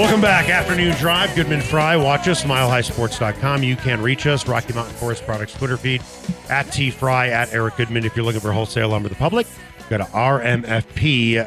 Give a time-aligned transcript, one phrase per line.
[0.00, 0.48] Welcome back.
[0.48, 1.36] Afternoon Drive.
[1.36, 1.94] Goodman Fry.
[1.94, 3.62] Watch us, milehighsports.com.
[3.62, 6.02] You can reach us, Rocky Mountain Forest Products Twitter feed,
[6.48, 8.06] at T Fry, at Eric Goodman.
[8.06, 9.46] If you're looking for wholesale lumber to the public,
[9.90, 11.44] go to rmfp.com.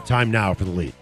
[0.00, 0.94] Time now for the lead.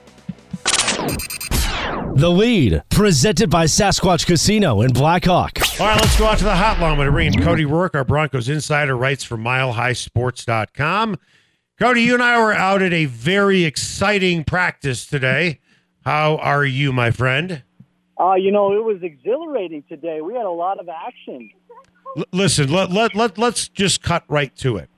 [2.17, 5.61] The lead, presented by Sasquatch Casino in Blackhawk.
[5.79, 6.99] All right, let's go out to the hotline.
[6.99, 11.19] We're bringing Cody Roark, our Broncos insider, writes for milehighsports.com.
[11.79, 15.61] Cody, you and I were out at a very exciting practice today.
[16.05, 17.63] How are you, my friend?
[18.21, 20.21] Uh, you know, it was exhilarating today.
[20.21, 21.51] We had a lot of action.
[22.17, 24.91] L- listen, let, let, let, let's just cut right to it.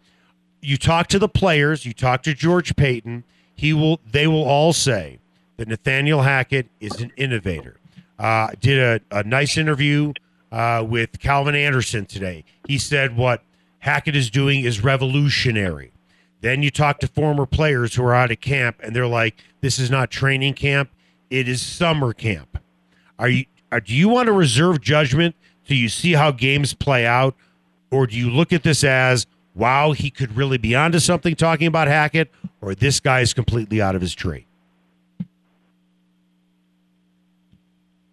[0.61, 4.73] You talk to the players, you talk to George Paton, he will they will all
[4.73, 5.19] say
[5.57, 7.79] that Nathaniel Hackett is an innovator.
[8.19, 10.13] Uh, did a, a nice interview
[10.53, 12.45] uh, with Calvin Anderson today.
[12.67, 13.43] He said what
[13.79, 15.93] Hackett is doing is revolutionary.
[16.43, 19.79] Then you talk to former players who are out of camp, and they're like, "This
[19.79, 20.91] is not training camp;
[21.31, 22.59] it is summer camp."
[23.19, 23.47] Are you?
[23.73, 25.35] Are, do you want to reserve judgment
[25.67, 27.35] till you see how games play out,
[27.91, 31.35] or do you look at this as, "Wow, he could really be onto something"?
[31.35, 34.47] Talking about Hackett, or this guy is completely out of his tree.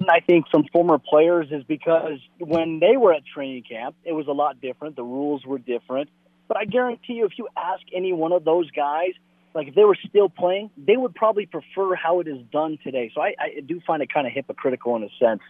[0.10, 4.28] I think from former players is because when they were at training camp, it was
[4.28, 4.96] a lot different.
[4.96, 6.10] The rules were different.
[6.48, 9.12] But I guarantee you, if you ask any one of those guys,
[9.54, 13.12] like if they were still playing, they would probably prefer how it is done today.
[13.14, 15.42] So I, I do find it kind of hypocritical in a sense.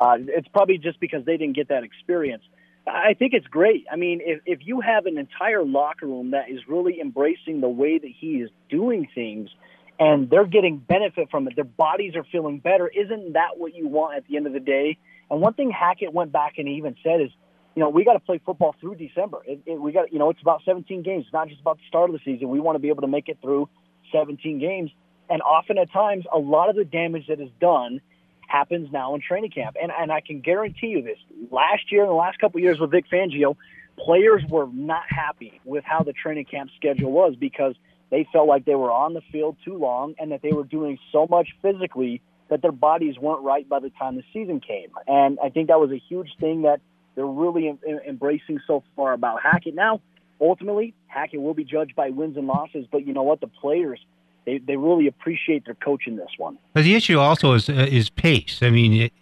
[0.00, 2.42] Uh, it's probably just because they didn't get that experience.
[2.86, 3.86] I think it's great.
[3.90, 7.68] I mean, if, if you have an entire locker room that is really embracing the
[7.68, 9.50] way that he is doing things
[9.98, 13.88] and they're getting benefit from it, their bodies are feeling better, isn't that what you
[13.88, 14.98] want at the end of the day?
[15.30, 17.30] And one thing Hackett went back and he even said is,
[17.76, 19.42] you know, we got to play football through December.
[19.46, 21.24] It, it, we got, you know, it's about 17 games.
[21.26, 22.48] It's not just about the start of the season.
[22.48, 23.68] We want to be able to make it through
[24.12, 24.90] 17 games.
[25.28, 28.00] And often at times, a lot of the damage that is done
[28.48, 29.76] happens now in training camp.
[29.80, 31.18] And and I can guarantee you this:
[31.50, 33.56] last year and the last couple of years with Vic Fangio,
[33.98, 37.74] players were not happy with how the training camp schedule was because
[38.10, 40.98] they felt like they were on the field too long and that they were doing
[41.10, 44.90] so much physically that their bodies weren't right by the time the season came.
[45.08, 46.80] And I think that was a huge thing that
[47.16, 49.74] they're really em- em- embracing so far about Hackett.
[49.74, 50.00] Now,
[50.40, 53.40] ultimately, Hackett will be judged by wins and losses, but you know what?
[53.40, 53.98] The players
[54.46, 56.56] they, they really appreciate their coach in this one.
[56.72, 58.60] But the issue also is uh, is pace.
[58.62, 59.12] I mean, it,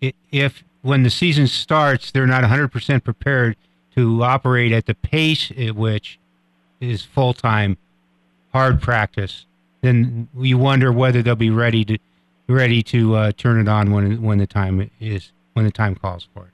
[0.00, 3.56] it, if when the season starts, they're not 100% prepared
[3.94, 6.18] to operate at the pace at which
[6.80, 7.76] is full time
[8.52, 9.46] hard practice,
[9.82, 11.98] then you wonder whether they'll be ready to
[12.48, 16.26] ready to uh, turn it on when when the time is when the time calls
[16.34, 16.52] for it.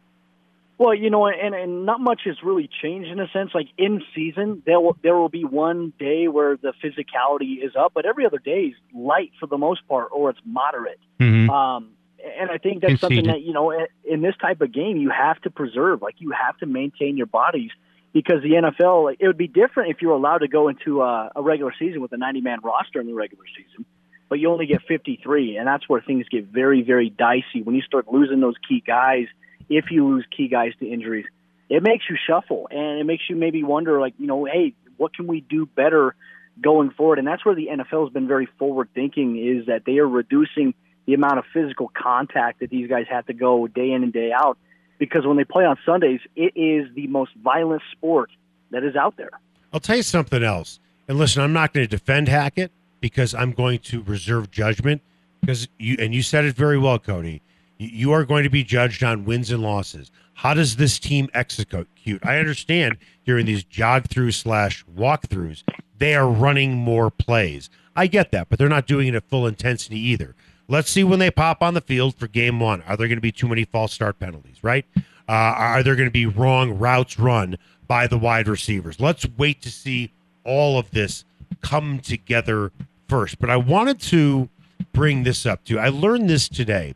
[0.78, 3.50] Well, you know, and and not much has really changed in a sense.
[3.52, 7.92] Like in season, there will there will be one day where the physicality is up,
[7.94, 11.00] but every other day is light for the most part, or it's moderate.
[11.20, 11.50] Mhm.
[11.50, 11.90] Um,
[12.38, 13.34] and I think that's something Conceded.
[13.34, 16.00] that you know, in- in this type of game, you have to preserve.
[16.00, 17.70] Like you have to maintain your bodies
[18.12, 21.02] because the NFL, like, it would be different if you were allowed to go into
[21.02, 23.84] a, a regular season with a 90 man roster in the regular season,
[24.28, 27.82] but you only get 53, and that's where things get very, very dicey when you
[27.82, 29.26] start losing those key guys.
[29.68, 31.26] If you lose key guys to injuries,
[31.68, 35.14] it makes you shuffle and it makes you maybe wonder, like, you know, hey, what
[35.14, 36.14] can we do better
[36.60, 37.18] going forward?
[37.18, 40.74] And that's where the NFL has been very forward thinking is that they are reducing
[41.06, 44.32] the amount of physical contact that these guys have to go day in and day
[44.32, 44.58] out
[44.98, 48.30] because when they play on Sundays, it is the most violent sport
[48.70, 49.30] that is out there.
[49.72, 50.80] I'll tell you something else.
[51.06, 55.02] And listen, I'm not going to defend Hackett because I'm going to reserve judgment
[55.40, 57.40] because you and you said it very well, Cody.
[57.78, 60.10] You, are going to be judged on wins and losses.
[60.34, 61.88] How does this team execute?
[62.24, 65.62] I understand during these jog through slash walkthroughs,
[65.96, 67.70] they are running more plays.
[67.94, 70.34] I get that, but they're not doing it at full intensity either.
[70.68, 72.82] Let's see when they pop on the field for game one.
[72.82, 74.84] Are there going to be too many false start penalties, right?
[75.28, 79.00] Uh, are there going to be wrong routes run by the wide receivers?
[79.00, 80.12] Let's wait to see
[80.44, 81.24] all of this
[81.60, 82.72] come together
[83.08, 83.38] first.
[83.38, 84.48] But I wanted to
[84.92, 85.78] bring this up too.
[85.78, 86.94] I learned this today.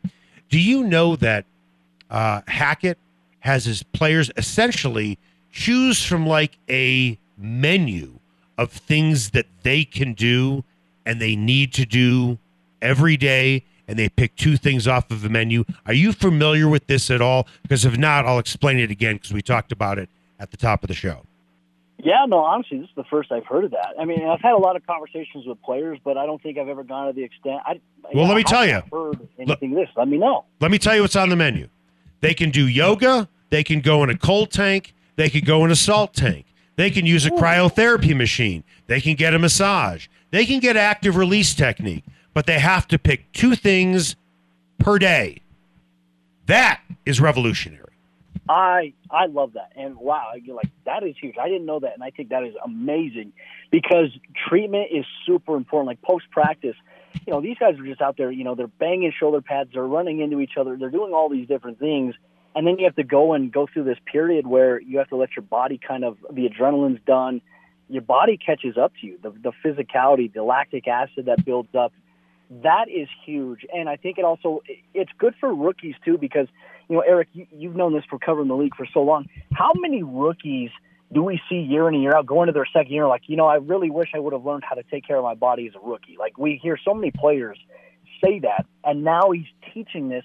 [0.52, 1.46] Do you know that
[2.10, 2.98] uh, Hackett
[3.40, 5.18] has his players essentially
[5.50, 8.18] choose from like a menu
[8.58, 10.62] of things that they can do
[11.06, 12.36] and they need to do
[12.82, 15.64] every day and they pick two things off of the menu.
[15.86, 17.46] Are you familiar with this at all?
[17.62, 20.84] Because if not, I'll explain it again because we talked about it at the top
[20.84, 21.22] of the show.
[22.04, 23.94] Yeah, no, honestly, this is the first I've heard of that.
[23.98, 26.68] I mean, I've had a lot of conversations with players, but I don't think I've
[26.68, 27.60] ever gone to the extent.
[27.64, 27.80] I,
[28.14, 28.82] well, let me tell you.
[29.38, 29.88] Anything this?
[29.96, 30.44] Let me know.
[30.60, 31.68] Let me tell you what's on the menu.
[32.20, 33.28] They can do yoga.
[33.50, 34.94] They can go in a cold tank.
[35.16, 36.46] They could go in a salt tank.
[36.76, 38.64] They can use a cryotherapy machine.
[38.86, 40.06] They can get a massage.
[40.30, 44.16] They can get active release technique, but they have to pick two things
[44.78, 45.42] per day.
[46.46, 47.82] That is revolutionary.
[48.48, 51.36] I I love that, and wow, you're like that is huge.
[51.40, 53.32] I didn't know that, and I think that is amazing
[53.70, 54.08] because
[54.48, 55.86] treatment is super important.
[55.86, 56.74] Like post practice,
[57.26, 58.30] you know, these guys are just out there.
[58.30, 61.48] You know, they're banging shoulder pads, they're running into each other, they're doing all these
[61.48, 62.14] different things,
[62.54, 65.16] and then you have to go and go through this period where you have to
[65.16, 67.40] let your body kind of the adrenaline's done,
[67.88, 69.18] your body catches up to you.
[69.22, 71.92] The the physicality, the lactic acid that builds up,
[72.62, 74.62] that is huge, and I think it also
[74.94, 76.48] it's good for rookies too because
[76.88, 79.26] you know, Eric, you, you've known this for covering the league for so long.
[79.52, 80.70] How many rookies
[81.12, 83.36] do we see year in and year out going to their second year like, you
[83.36, 85.66] know, I really wish I would have learned how to take care of my body
[85.66, 86.16] as a rookie.
[86.18, 87.58] Like we hear so many players
[88.24, 90.24] say that, and now he's teaching this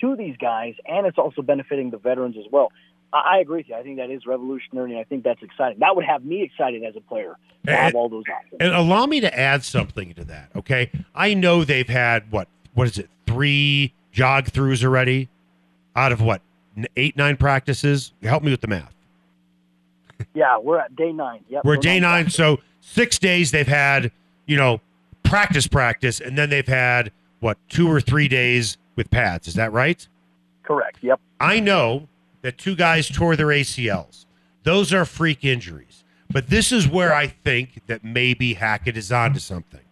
[0.00, 2.70] to these guys, and it's also benefiting the veterans as well.
[3.12, 3.74] I, I agree with you.
[3.74, 5.78] I think that is revolutionary, and I think that's exciting.
[5.80, 8.58] That would have me excited as a player to and, have all those options.
[8.60, 10.50] And allow me to add something to that.
[10.56, 15.28] Okay, I know they've had what what is it three jog throughs already
[15.96, 16.42] out of what
[16.96, 18.12] eight nine practices.
[18.22, 18.94] Help me with the math.
[20.34, 21.40] Yeah, we're at day nine.
[21.48, 22.24] Yep, we're, we're day nine.
[22.24, 22.36] Practice.
[22.36, 24.10] So six days they've had
[24.46, 24.80] you know
[25.22, 29.48] practice practice, and then they've had what two or three days with pads.
[29.48, 30.06] Is that right?
[30.62, 30.98] Correct.
[31.02, 31.20] Yep.
[31.40, 32.08] I know
[32.42, 34.26] that two guys tore their ACLs.
[34.62, 36.04] Those are freak injuries.
[36.30, 39.82] But this is where I think that maybe Hackett is onto something.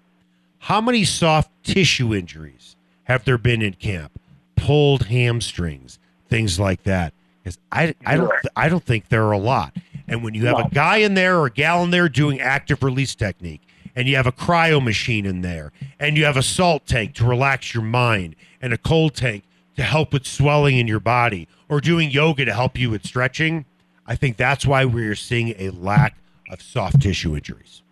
[0.61, 4.19] How many soft tissue injuries have there been in camp?
[4.61, 7.13] pulled hamstrings, things like that.
[7.43, 9.75] Because I, I don't I don't think there are a lot.
[10.11, 12.83] And when you have a guy in there or a gal in there doing active
[12.83, 13.63] release technique,
[13.95, 17.25] and you have a cryo machine in there, and you have a salt tank to
[17.25, 19.45] relax your mind, and a cold tank
[19.77, 23.65] to help with swelling in your body, or doing yoga to help you with stretching,
[24.05, 26.17] I think that's why we're seeing a lack
[26.51, 27.83] of soft tissue injuries.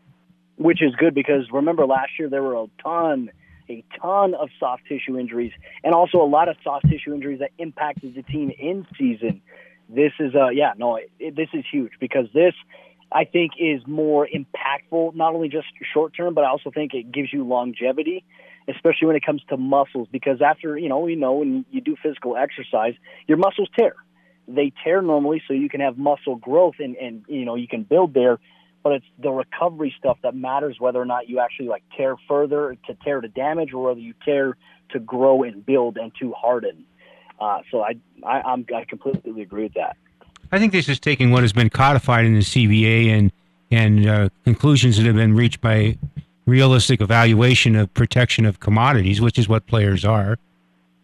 [0.56, 3.30] Which is good because remember last year there were a ton
[3.70, 5.52] a ton of soft tissue injuries
[5.84, 9.40] and also a lot of soft tissue injuries that impacted the team in season.
[9.88, 12.54] This is, uh, yeah, no, it, this is huge because this,
[13.10, 17.10] I think, is more impactful, not only just short term, but I also think it
[17.10, 18.24] gives you longevity,
[18.68, 20.08] especially when it comes to muscles.
[20.12, 22.94] Because after, you know, we know when you do physical exercise,
[23.26, 23.94] your muscles tear.
[24.46, 27.82] They tear normally, so you can have muscle growth and, and you know, you can
[27.82, 28.38] build there
[28.82, 32.76] but it's the recovery stuff that matters whether or not you actually like tear further
[32.86, 34.56] to tear to damage or whether you tear
[34.90, 36.84] to grow and build and to harden.
[37.40, 39.96] Uh, so I, I I'm I completely agree with that.
[40.50, 43.32] I think this is taking what has been codified in the CBA and
[43.70, 45.98] and uh, conclusions that have been reached by
[46.46, 50.38] realistic evaluation of protection of commodities, which is what players are.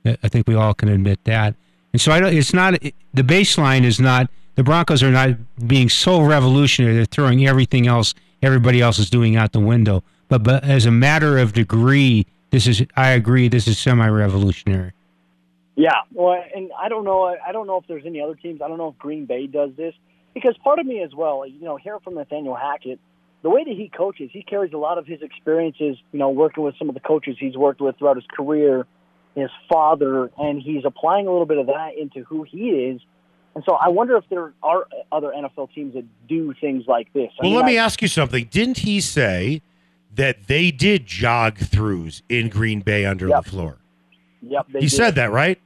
[0.06, 1.54] I think we all can admit that.
[1.92, 5.30] And so I don't, it's not the baseline is not the Broncos are not
[5.66, 6.94] being so revolutionary.
[6.94, 10.02] They're throwing everything else everybody else is doing out the window.
[10.28, 13.48] But but as a matter of degree, this is I agree.
[13.48, 14.92] This is semi-revolutionary.
[15.76, 17.24] Yeah, well, and I don't know.
[17.24, 18.62] I don't know if there's any other teams.
[18.62, 19.94] I don't know if Green Bay does this
[20.32, 21.46] because part of me as well.
[21.46, 23.00] You know, hearing from Nathaniel Hackett,
[23.42, 25.96] the way that he coaches, he carries a lot of his experiences.
[26.12, 28.86] You know, working with some of the coaches he's worked with throughout his career,
[29.34, 33.00] his father, and he's applying a little bit of that into who he is
[33.54, 37.30] and so I wonder if there are other NFL teams that do things like this.
[37.38, 38.48] I well, mean, let I, me ask you something.
[38.50, 39.62] Didn't he say
[40.12, 43.44] that they did jog throughs in Green Bay under yep.
[43.44, 43.76] LaFleur?
[44.48, 44.66] Yep.
[44.72, 44.92] he did.
[44.92, 45.58] said that, right?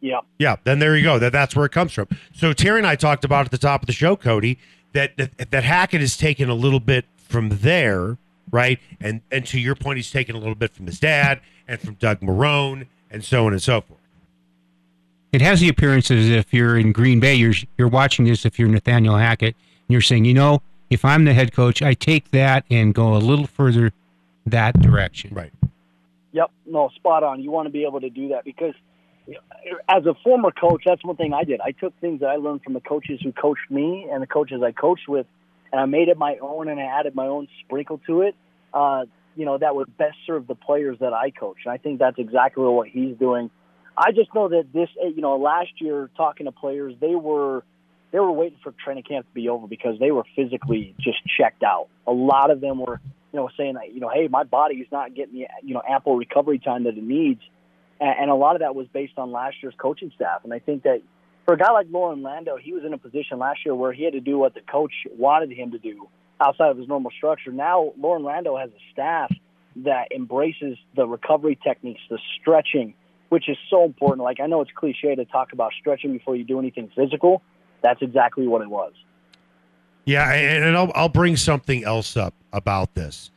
[0.00, 0.20] Yeah.
[0.38, 0.56] Yeah.
[0.64, 1.18] Then there you go.
[1.18, 2.08] That that's where it comes from.
[2.32, 4.58] So Terry and I talked about at the top of the show, Cody,
[4.92, 8.16] that that, that Hackett has taken a little bit from there,
[8.50, 8.78] right?
[9.00, 11.94] And and to your point, he's taken a little bit from his dad and from
[11.94, 13.98] Doug Marrone and so on and so forth
[15.32, 18.58] it has the appearance as if you're in Green Bay, you're you're watching this if
[18.58, 22.30] you're Nathaniel Hackett, and you're saying, you know, if I'm the head coach, I take
[22.30, 23.92] that and go a little further
[24.46, 25.34] that direction.
[25.34, 25.52] Right.
[26.32, 26.50] Yep.
[26.66, 27.42] No, spot on.
[27.42, 28.74] You want to be able to do that because
[29.88, 31.60] as a former coach, that's one thing I did.
[31.60, 34.62] I took things that I learned from the coaches who coached me and the coaches
[34.64, 35.26] I coached with,
[35.70, 38.34] and I made it my own and I added my own sprinkle to it.
[38.72, 39.04] Uh,
[39.36, 41.58] you know, that would best serve the players that I coach.
[41.64, 43.50] And I think that's exactly what he's doing
[43.98, 47.64] I just know that this, eh, you know, last year talking to players, they were
[48.12, 51.62] they were waiting for training camp to be over because they were physically just checked
[51.62, 51.88] out.
[52.06, 53.00] A lot of them were,
[53.32, 56.16] you know, saying you know, hey, my body is not getting the, you know, ample
[56.16, 57.40] recovery time that it needs.
[58.00, 60.40] and, a lot of that was based on last year's coaching staff.
[60.44, 61.02] And I think that
[61.44, 64.04] for a guy like Loren Landow, he was in a position last year where he
[64.04, 66.08] had to do what the coach wanted him to do
[66.40, 67.50] outside of his normal structure.
[67.50, 69.32] Now Loren Landow has a staff
[69.76, 72.94] that embraces the recovery techniques, the stretching,
[73.28, 74.24] which is so important.
[74.24, 77.42] Like I know it's cliche to talk about stretching before you do anything physical.
[77.82, 78.92] That's exactly what it was.
[80.08, 83.30] Yeah, and, I'll, I'll bring something else up about this.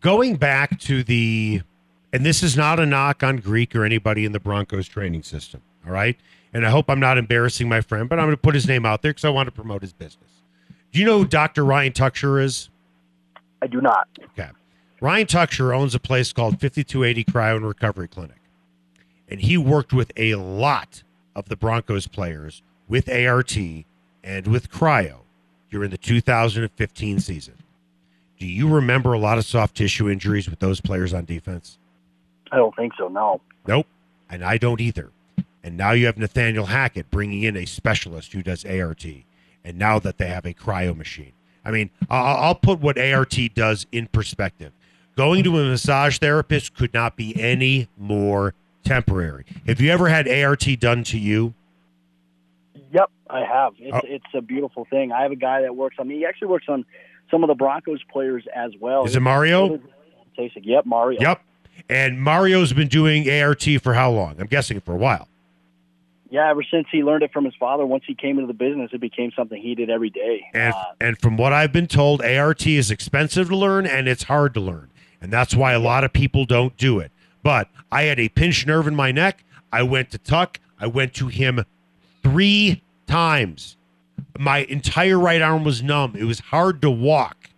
[0.00, 1.62] Going back to the,
[2.12, 5.60] and this is not a knock on Greek or anybody in the Broncos training system,
[5.84, 6.16] all right?
[6.52, 8.86] And I hope I'm not embarrassing my friend, but I'm going to put his name
[8.86, 10.30] out there because I want to promote his business.
[10.92, 11.64] Do you know who Dr.
[11.64, 12.68] Ryan Tuchscherer is?
[13.60, 14.06] I do not.
[14.22, 14.50] Okay.
[15.00, 18.40] Ryan Tuchscherer owns a place called 5280 Cryo and Recovery Clinic.
[19.28, 21.02] And he worked with a lot
[21.34, 23.56] of the Broncos players with ART
[24.22, 25.23] and with cryo
[25.74, 27.54] during the 2015 season.
[28.38, 31.78] Do you remember a lot of soft tissue injuries with those players on defense?
[32.52, 33.08] I don't think so.
[33.08, 33.40] No.
[33.66, 33.88] Nope.
[34.30, 35.10] And I don't either.
[35.64, 39.04] And now you have Nathaniel Hackett bringing in a specialist who does ART.
[39.64, 41.32] And now that they have a cryo machine.
[41.64, 44.70] I mean, I'll, I'll put what ART does in perspective.
[45.16, 48.54] Going to a massage therapist could not be any more
[48.84, 49.44] temporary.
[49.66, 51.52] Have you ever had ART done to you?
[53.34, 53.72] I have.
[53.78, 54.00] It's, Oh.
[54.04, 55.12] it's a beautiful thing.
[55.12, 56.16] I have a guy that works on me.
[56.18, 56.84] He actually works on
[57.30, 59.04] some of the Broncos players as well.
[59.04, 59.80] Is it Mario?
[60.38, 61.20] Yep, Mario.
[61.20, 61.40] Yep.
[61.88, 64.36] And Mario's been doing ART for how long?
[64.40, 65.28] I'm guessing for a while.
[66.30, 68.90] Yeah, ever since he learned it from his father, once he came into the business,
[68.92, 70.44] it became something he did every day.
[70.52, 74.24] And Uh, and from what I've been told, ART is expensive to learn and it's
[74.24, 74.90] hard to learn.
[75.20, 77.12] And that's why a lot of people don't do it.
[77.42, 79.44] But I had a pinched nerve in my neck.
[79.72, 80.58] I went to Tuck.
[80.80, 81.64] I went to him
[82.22, 83.76] three times.
[84.38, 86.16] My entire right arm was numb.
[86.16, 87.50] It was hard to walk.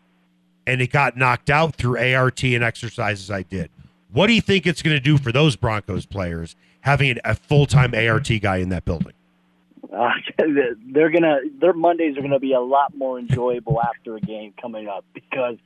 [0.67, 3.71] And it got knocked out through ART and exercises I did.
[4.13, 7.67] What do you think it's going to do for those Broncos players having a full
[7.67, 9.13] time ART guy in that building?
[9.97, 10.11] uh,
[10.93, 14.89] they're gonna their Mondays are gonna be a lot more enjoyable after a game coming
[14.89, 15.57] up because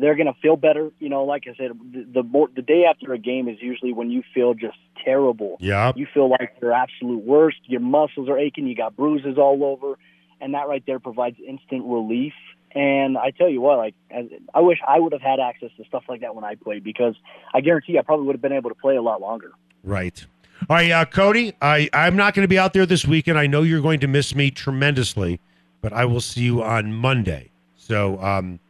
[0.00, 0.90] they're gonna feel better.
[0.98, 3.92] You know, like I said, the the, more, the day after a game is usually
[3.92, 5.56] when you feel just terrible.
[5.60, 5.92] Yeah.
[5.94, 7.58] You feel like your absolute worst.
[7.64, 8.66] Your muscles are aching.
[8.66, 9.98] You got bruises all over,
[10.40, 12.34] and that right there provides instant relief.
[12.72, 15.84] And I tell you what, like I, I wish I would have had access to
[15.84, 17.14] stuff like that when I played because
[17.52, 19.52] I guarantee I probably would have been able to play a lot longer.
[19.82, 20.24] Right.
[20.68, 23.38] All right, uh, Cody, I, I'm not going to be out there this weekend.
[23.38, 25.40] I know you're going to miss me tremendously,
[25.80, 27.50] but I will see you on Monday.
[27.76, 28.60] So um,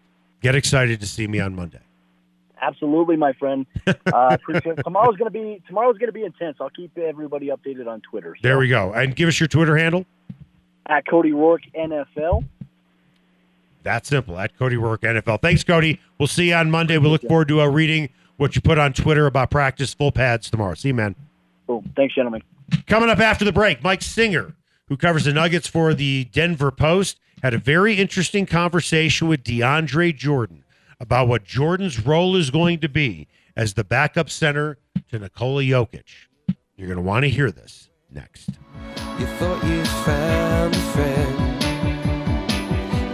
[0.41, 1.81] get excited to see me on Monday.
[2.63, 3.67] Absolutely, my friend.
[4.13, 4.37] Uh,
[4.85, 6.57] tomorrow's gonna be tomorrow's gonna be intense.
[6.61, 8.35] I'll keep everybody updated on Twitter.
[8.37, 8.93] So, There we go.
[8.93, 10.05] And give us your Twitter handle.
[10.87, 12.45] at Cody Roark NFL.
[13.85, 14.39] That simple.
[14.39, 15.41] At Cody Roark NFL.
[15.41, 16.01] Thanks, Cody.
[16.19, 16.99] We'll see you on Monday.
[16.99, 20.51] We look forward to uh, reading what you put on Twitter about practice full pads
[20.51, 20.75] tomorrow.
[20.75, 21.15] See you, man.
[21.67, 21.91] Boom.
[21.97, 22.43] Thanks, gentlemen.
[22.87, 24.55] Coming up after the break, Mike Singer,
[24.91, 30.15] who covers the Nuggets for the Denver Post, had a very interesting conversation with DeAndre
[30.15, 30.65] Jordan
[30.99, 34.79] about what Jordan's role is going to be as the backup center
[35.09, 36.27] to Nikola Jokic.
[36.77, 38.51] You're going to want to hear this next.
[39.19, 41.61] You thought you found a friend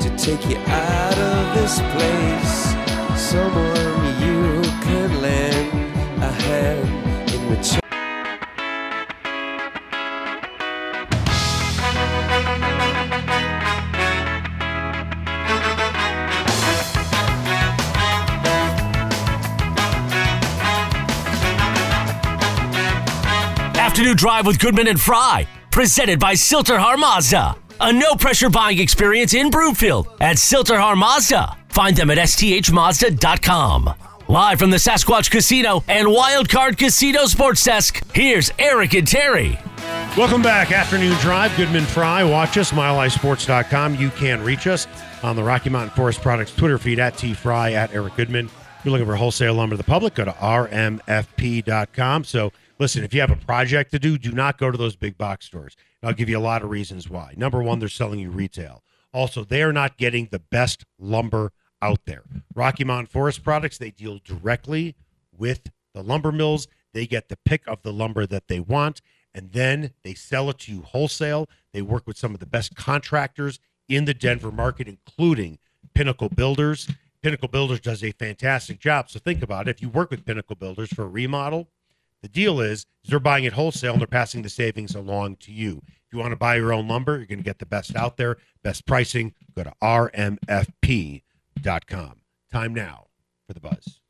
[0.00, 2.74] to take you out of this place.
[3.20, 4.62] Someone you
[5.20, 5.74] lend
[6.22, 7.85] a hand in return.
[23.96, 27.56] Afternoon Drive with Goodman and Fry, presented by Sill-TerHar Mazda.
[27.80, 31.56] A no pressure buying experience in Broomfield at Sill-TerHar Mazda.
[31.70, 33.94] Find them at sthmazda.com.
[34.28, 39.58] Live from the Sasquatch Casino and Wildcard Casino Sports Desk, here's Eric and Terry.
[40.14, 40.72] Welcome back.
[40.72, 41.56] Afternoon Drive.
[41.56, 42.22] Goodman Fry.
[42.22, 43.94] Watch us, milehighsports.com.
[43.94, 44.86] You can reach us
[45.22, 48.50] on the Rocky Mountain Forest Products Twitter feed at T Fry at Eric Goodman.
[48.78, 52.24] If you're looking for wholesale lumber to the public, go to rmfp.com.
[52.24, 55.16] So, listen, if you have a project to do, do not go to those big
[55.16, 55.76] box stores.
[56.02, 57.34] I'll give you a lot of reasons why.
[57.36, 58.82] Number one, they're selling you retail.
[59.12, 62.22] Also, they are not getting the best lumber out there.
[62.54, 64.94] Rocky Mountain Forest Products, they deal directly
[65.36, 66.68] with the lumber mills.
[66.92, 69.00] They get the pick of the lumber that they want,
[69.34, 71.48] and then they sell it to you wholesale.
[71.72, 75.58] They work with some of the best contractors in the Denver market, including
[75.94, 76.90] Pinnacle Builders.
[77.22, 79.10] Pinnacle Builders does a fantastic job.
[79.10, 79.72] So think about it.
[79.72, 81.68] If you work with Pinnacle Builders for a remodel,
[82.22, 85.52] the deal is, is they're buying it wholesale and they're passing the savings along to
[85.52, 85.82] you.
[85.86, 88.16] If you want to buy your own lumber, you're going to get the best out
[88.16, 89.34] there, best pricing.
[89.54, 91.22] Go to rmfp.com.
[92.52, 93.06] Time now
[93.46, 94.00] for the buzz.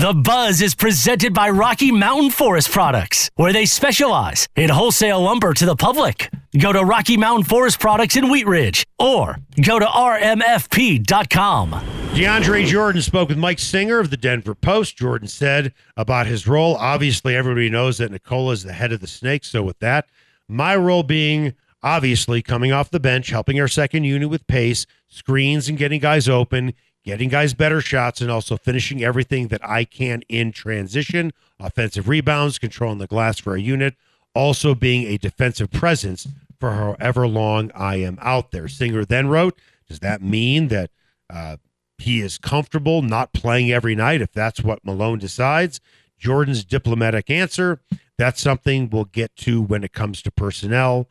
[0.00, 5.52] The Buzz is presented by Rocky Mountain Forest Products, where they specialize in wholesale lumber
[5.52, 6.30] to the public.
[6.58, 11.72] Go to Rocky Mountain Forest Products in Wheat Ridge or go to rmfp.com.
[12.14, 14.96] DeAndre Jordan spoke with Mike Singer of the Denver Post.
[14.96, 16.76] Jordan said about his role.
[16.76, 19.44] Obviously, everybody knows that Nikola is the head of the snake.
[19.44, 20.08] So, with that,
[20.48, 21.52] my role being
[21.82, 26.26] obviously coming off the bench, helping our second unit with pace, screens, and getting guys
[26.26, 26.72] open,
[27.04, 32.58] getting guys better shots, and also finishing everything that I can in transition, offensive rebounds,
[32.58, 33.94] controlling the glass for our unit,
[34.34, 36.28] also being a defensive presence
[36.58, 38.68] for however long I am out there.
[38.68, 40.90] Singer then wrote, Does that mean that
[41.28, 41.56] uh,
[41.98, 45.80] he is comfortable not playing every night if that's what Malone decides?
[46.18, 47.80] Jordan's diplomatic answer,
[48.18, 51.08] That's something we'll get to when it comes to personnel.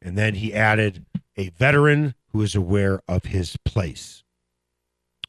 [0.00, 1.04] And then he added,
[1.36, 4.23] A veteran who is aware of his place.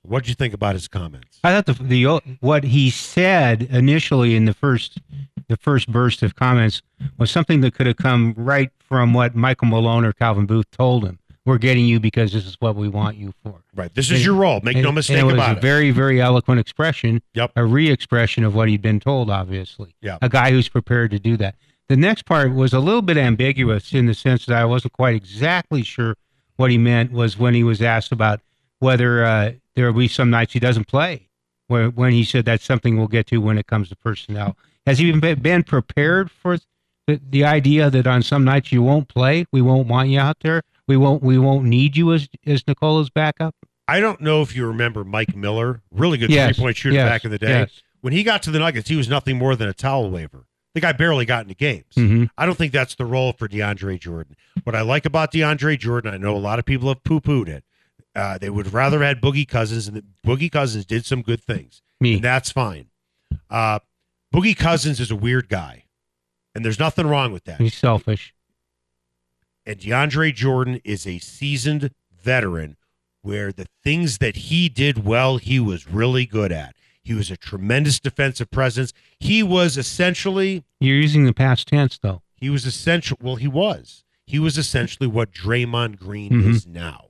[0.07, 1.39] What did you think about his comments?
[1.43, 4.99] I thought the the what he said initially in the first
[5.47, 6.81] the first burst of comments
[7.17, 11.05] was something that could have come right from what Michael Malone or Calvin Booth told
[11.05, 11.19] him.
[11.45, 13.61] We're getting you because this is what we want you for.
[13.75, 13.93] Right.
[13.93, 14.61] This is your role.
[14.63, 15.61] Make no mistake and it was about a it.
[15.61, 17.21] very, very eloquent expression.
[17.35, 17.51] Yep.
[17.55, 19.29] A re-expression of what he'd been told.
[19.29, 19.93] Obviously.
[20.01, 20.17] Yeah.
[20.23, 21.55] A guy who's prepared to do that.
[21.87, 25.13] The next part was a little bit ambiguous in the sense that I wasn't quite
[25.13, 26.15] exactly sure
[26.55, 27.11] what he meant.
[27.11, 28.41] Was when he was asked about
[28.79, 31.27] whether uh, there will be some nights he doesn't play.
[31.67, 34.55] When, when he said that's something we'll get to when it comes to personnel.
[34.85, 36.57] Has he been, been prepared for
[37.07, 39.45] the, the idea that on some nights you won't play?
[39.51, 40.61] We won't want you out there.
[40.87, 41.23] We won't.
[41.23, 43.55] We won't need you as as Nikola's backup.
[43.87, 47.09] I don't know if you remember Mike Miller, really good Yes, three point shooter yes,
[47.09, 47.49] back in the day.
[47.61, 47.81] yes.
[48.01, 50.45] When he got to the Nuggets, he was nothing more than a towel waver.
[50.75, 51.95] The guy barely got into games.
[51.95, 52.29] Mhm.
[52.37, 54.35] I don't think that's the role for DeAndre Jordan.
[54.63, 57.47] What I like about DeAndre Jordan, I know a lot of people have poo pooed
[57.47, 57.63] it.
[58.15, 61.81] Uh, they would rather have had Boogie Cousins, and Boogie Cousins did some good things,
[61.99, 62.15] Me.
[62.15, 62.87] and that's fine.
[63.49, 63.79] Uh,
[64.33, 65.85] Boogie Cousins is a weird guy,
[66.53, 67.59] and there's nothing wrong with that.
[67.59, 68.33] He's selfish.
[69.65, 72.77] And DeAndre Jordan is a seasoned veteran
[73.21, 76.75] where the things that he did well, he was really good at.
[77.03, 78.93] He was a tremendous defensive presence.
[79.19, 82.21] He was essentially, You're using the past tense though.
[82.35, 83.17] he was essential.
[83.21, 84.03] Well, he was.
[84.27, 86.49] He was essentially what Draymond Green Mhm.
[86.49, 87.04] is now.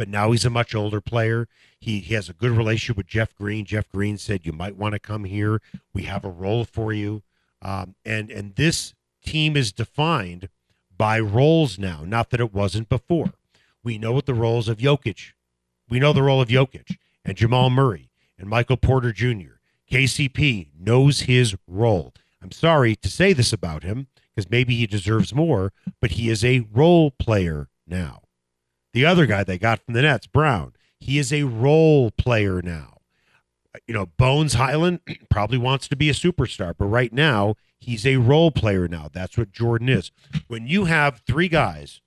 [0.00, 1.46] But now he's a much older player.
[1.78, 3.66] He, he has a good relationship with Jeff Green.
[3.66, 5.60] Jeff Green said, You might want to come here.
[5.92, 7.22] We have a role for you.
[7.60, 10.48] Um, and, and this team is defined
[10.96, 13.34] by roles now, not that it wasn't before.
[13.84, 15.32] We know what the roles of Jokic,
[15.90, 18.08] we know the role of Jokic and Jamal Murray
[18.38, 19.58] and Michael Porter Jr.
[19.92, 22.14] KCP knows his role.
[22.42, 26.42] I'm sorry to say this about him because maybe he deserves more, but he is
[26.42, 28.22] a role player now.
[28.92, 32.98] The other guy they got from the Nets, Brown, he is a role player now.
[33.86, 35.00] You know, Bones Hyland
[35.30, 39.08] probably wants to be a superstar, but right now he's a role player now.
[39.12, 40.10] That's what Jordan is.
[40.48, 42.00] When you have three guys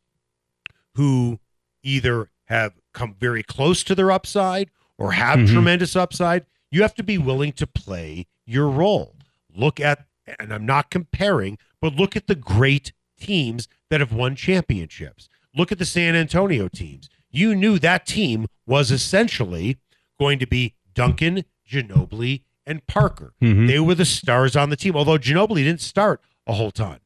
[0.96, 1.40] who
[1.84, 5.48] either have come very close to their upside or have Mhm.
[5.54, 9.16] tremendous upside, you have to be willing to play your role.
[9.56, 10.06] Look at,
[10.40, 15.30] and I'm not comparing, but look at the great teams that have won championships.
[15.56, 17.10] Look at the San Antonio teams.
[17.30, 19.78] You knew that team was essentially
[20.20, 23.34] going to be Duncan, Ginobili, and Parker.
[23.42, 23.68] Mhm.
[23.68, 27.00] They were the stars on the team, although Ginobili didn't start a whole ton.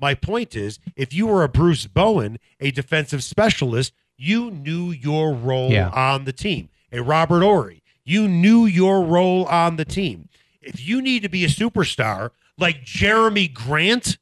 [0.00, 5.32] My point is, if you were a Bruce Bowen, a defensive specialist, you knew your
[5.32, 5.88] role Yeah.
[5.90, 6.68] on the team.
[6.92, 10.28] A Robert Horry, you knew your role on the team.
[10.60, 14.18] If you need to be a superstar like Jerami Grant,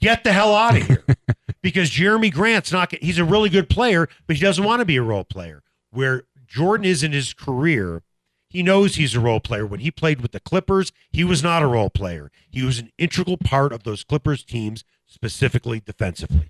[0.00, 1.04] get the hell out of here.
[1.62, 4.96] because Jerami Grant's not, he's a really good player, but he doesn't want to be
[4.96, 5.62] a role player.
[5.90, 8.02] Where Jordan is in his career,
[8.48, 9.66] he knows he's a role player.
[9.66, 12.30] When he played with the Clippers, he was not a role player.
[12.48, 16.48] He was an integral part of those Clippers teams, specifically defensively.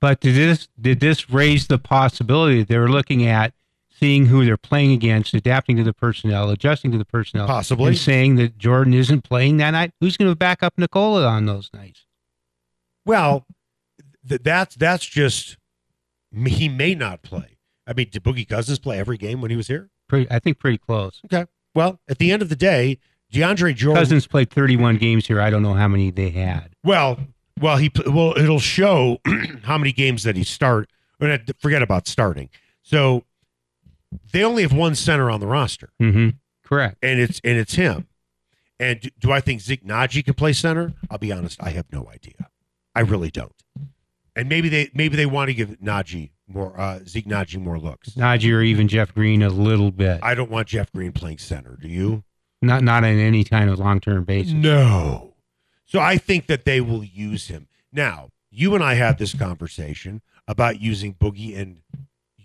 [0.00, 3.52] But did this did this raise the possibility that they were looking at
[3.90, 7.88] seeing who they're playing against, adapting to the personnel, adjusting to the personnel, Possibly.
[7.88, 9.92] and saying that Jordan isn't playing that night?
[10.00, 12.06] Who's going to back up Nikola on those nights?
[13.04, 13.44] Well,
[14.28, 15.56] th- that's that's just
[16.46, 17.58] he may not play.
[17.86, 19.90] I mean, did Boogie Cousins play every game when he was here?
[20.08, 21.20] Pretty, I think pretty close.
[21.26, 21.46] Okay.
[21.74, 22.98] Well, at the end of the day,
[23.32, 24.00] DeAndre Jordan.
[24.02, 25.40] Cousins played 31 games here.
[25.40, 26.74] I don't know how many they had.
[26.84, 27.18] Well,
[27.60, 29.18] well, he well, it'll show
[29.62, 30.88] how many games that he start.
[31.58, 32.48] Forget about starting.
[32.82, 33.24] So
[34.32, 36.30] they only have one center on the roster, hmm
[36.64, 36.96] Correct.
[37.02, 38.06] and it's and it's him.
[38.78, 40.94] And do, do I think Zeke Nnaji can play center?
[41.10, 42.48] I'll be honest, I have no idea.
[42.94, 43.52] I really don't.
[44.36, 48.10] And maybe they maybe they want to give Nnaji more uh, Zeke Nnaji more looks.
[48.10, 50.20] Nnaji or even Jeff Green a little bit.
[50.22, 51.76] I don't want Jeff Green playing center.
[51.80, 52.24] Do you?
[52.62, 54.52] Not not on any kind of long term basis.
[54.52, 55.34] No.
[55.86, 57.66] So I think that they will use him.
[57.92, 61.80] Now, you and I had this conversation about using Boogie and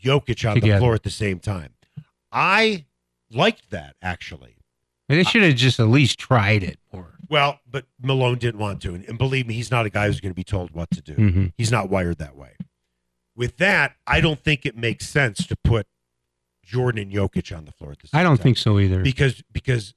[0.04, 1.74] Jokic on the floor at the same time.
[2.32, 2.86] I
[3.32, 4.58] liked that actually.
[5.08, 7.13] They should have just at least tried it more.
[7.30, 8.94] Well, but Malone didn't want to.
[8.96, 11.02] And, and believe me, he's not a guy who's going to be told what to
[11.02, 11.13] do.
[11.15, 11.54] Mhm.
[11.58, 12.52] He's not wired that way.
[13.36, 15.88] With that, I don't think it makes sense to put
[16.63, 18.44] Jordan and Jokic on the floor at the same I don't time.
[18.44, 19.02] think so either.
[19.02, 19.94] because because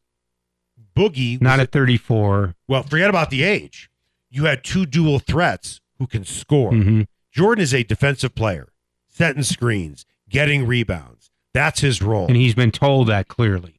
[0.96, 2.54] Boogie Not at 34.
[2.66, 3.90] Well, forget about the age.
[4.30, 6.72] You had two dual threats who can score.
[6.72, 7.06] Mhm.
[7.32, 8.72] Jordan is a defensive player,
[9.08, 11.30] setting screens, getting rebounds.
[11.54, 12.26] That's his role.
[12.26, 13.77] And he's been told that clearly.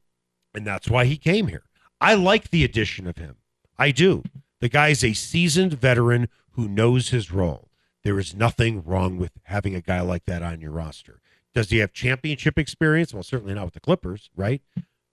[0.54, 1.64] And that's why he came here.
[2.00, 3.36] I like the addition of him.
[3.78, 4.22] I do.
[4.60, 7.68] The guy's a seasoned veteran who knows his role.
[8.02, 11.20] There is nothing wrong with having a guy like that on your roster.
[11.54, 13.12] Does he have championship experience?
[13.12, 14.62] Well, certainly not with the Clippers, right?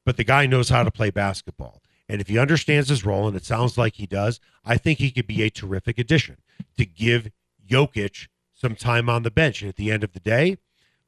[0.05, 1.81] But the guy knows how to play basketball.
[2.07, 5.11] And if he understands his role, and it sounds like he does, I think he
[5.11, 6.37] could be a terrific addition
[6.77, 7.31] to give
[7.67, 9.61] Jokic some time on the bench.
[9.61, 10.57] And at the end of the day,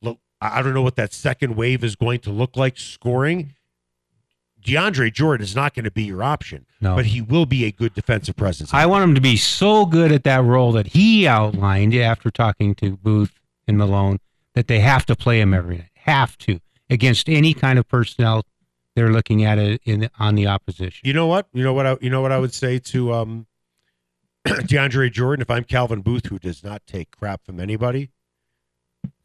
[0.01, 3.55] look, I I don't know what that second wave is going to look like scoring.
[4.63, 6.95] DeAndre Jordan is not going to be your option, No.
[6.95, 8.74] but he will be a good defensive presence.
[8.74, 12.76] I want him to be so good at that role that he outlined after talking
[12.76, 14.19] to Booth and Malone
[14.56, 15.89] that they have to play him every night.
[15.93, 18.43] Have to against any kind of personnel
[18.95, 21.02] they're looking at it in on the opposition.
[21.08, 21.48] You know what?
[21.54, 21.86] You know what?
[21.86, 23.45] I, you know what I would say to um,
[24.48, 28.10] DeAndre Jordan if I'm Calvin Booth, who does not take crap from anybody.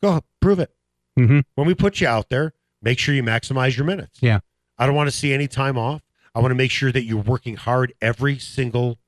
[0.02, 0.70] Go prove it.
[1.16, 4.18] hmm When we put you out there, make sure you maximize your minutes.
[4.20, 4.40] Yeah.
[4.78, 6.02] I don't want to see any time off.
[6.34, 8.98] I want to make sure that you're working hard every single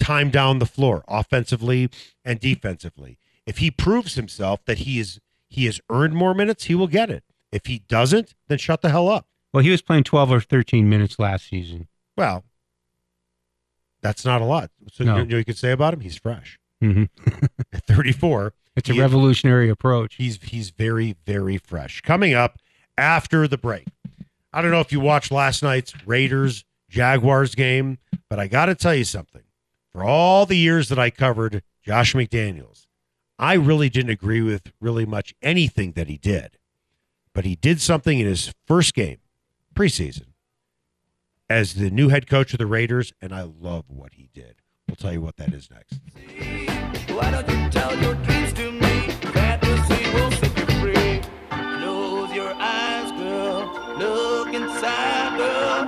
[0.00, 1.90] time down the floor, offensively
[2.24, 3.18] and defensively.
[3.46, 7.10] If he proves himself that he is he has earned more minutes, he will get
[7.10, 7.24] it.
[7.50, 9.26] If he doesn't, then shut the hell up.
[9.52, 11.88] Well, he was playing 12 or 13 minutes last season.
[12.16, 12.44] Well,
[14.00, 14.70] that's not a lot.
[14.90, 15.18] So No.
[15.18, 16.00] you know you could say about him?
[16.00, 16.58] He's fresh.
[16.80, 17.04] hmm
[17.72, 20.14] At 34, It's a revolutionary approach.
[20.16, 22.00] he's he's very very fresh.
[22.00, 22.58] Coming up
[22.96, 23.86] after the break.
[24.52, 28.74] I don't know if you watched last night's Raiders Jaguars game, but I got to
[28.74, 29.42] tell you something.
[29.90, 32.86] For all the years that I covered Josh McDaniels,
[33.38, 36.58] I really didn't agree with really much anything that he did.
[37.34, 39.18] But he did something in his first game,
[39.74, 40.26] preseason,
[41.48, 44.56] as the new head coach of the Raiders, and I love what he did.
[44.86, 45.98] We'll tell you what that is next.
[54.82, 55.84] Look inside, girl.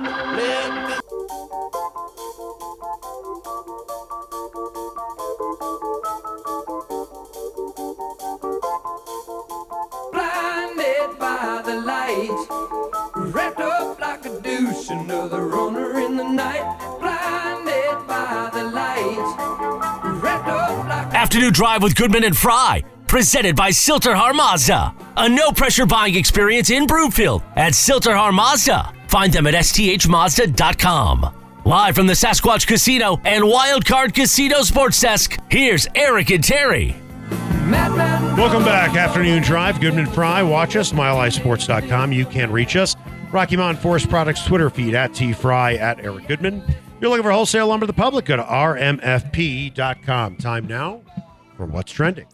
[10.13, 12.47] Blinded by the light,
[13.15, 16.63] wrapped up like a douche, another runner in the night.
[17.01, 19.35] Blinded by the light,
[20.23, 22.83] wrapped up like Afternoon Drive with Goodman and Fry.
[23.15, 24.93] Presented by Sill-TerHar Mazda.
[25.15, 28.91] A no pressure buying experience in Broomfield at Sill-TerHar Mazda.
[29.07, 31.61] Find them at sthmazda.com.
[31.63, 36.93] Live from the Sasquatch Casino and Wildcard Casino Sports Desk, here's Eric and Terry.
[37.69, 38.97] Welcome back.
[38.97, 39.79] Afternoon Drive.
[39.79, 40.43] Goodman Fry.
[40.43, 40.91] Watch us.
[40.91, 42.11] MileHighSports.com.
[42.11, 42.97] You can reach us.
[43.31, 46.61] Rocky Mountain Forest Products Twitter feed at T Fry at Eric Goodman.
[46.99, 48.25] You're looking for wholesale lumber to the public.
[48.25, 50.35] Go to RMFP.com.
[50.35, 51.01] Time now
[51.55, 52.25] for What's Trending.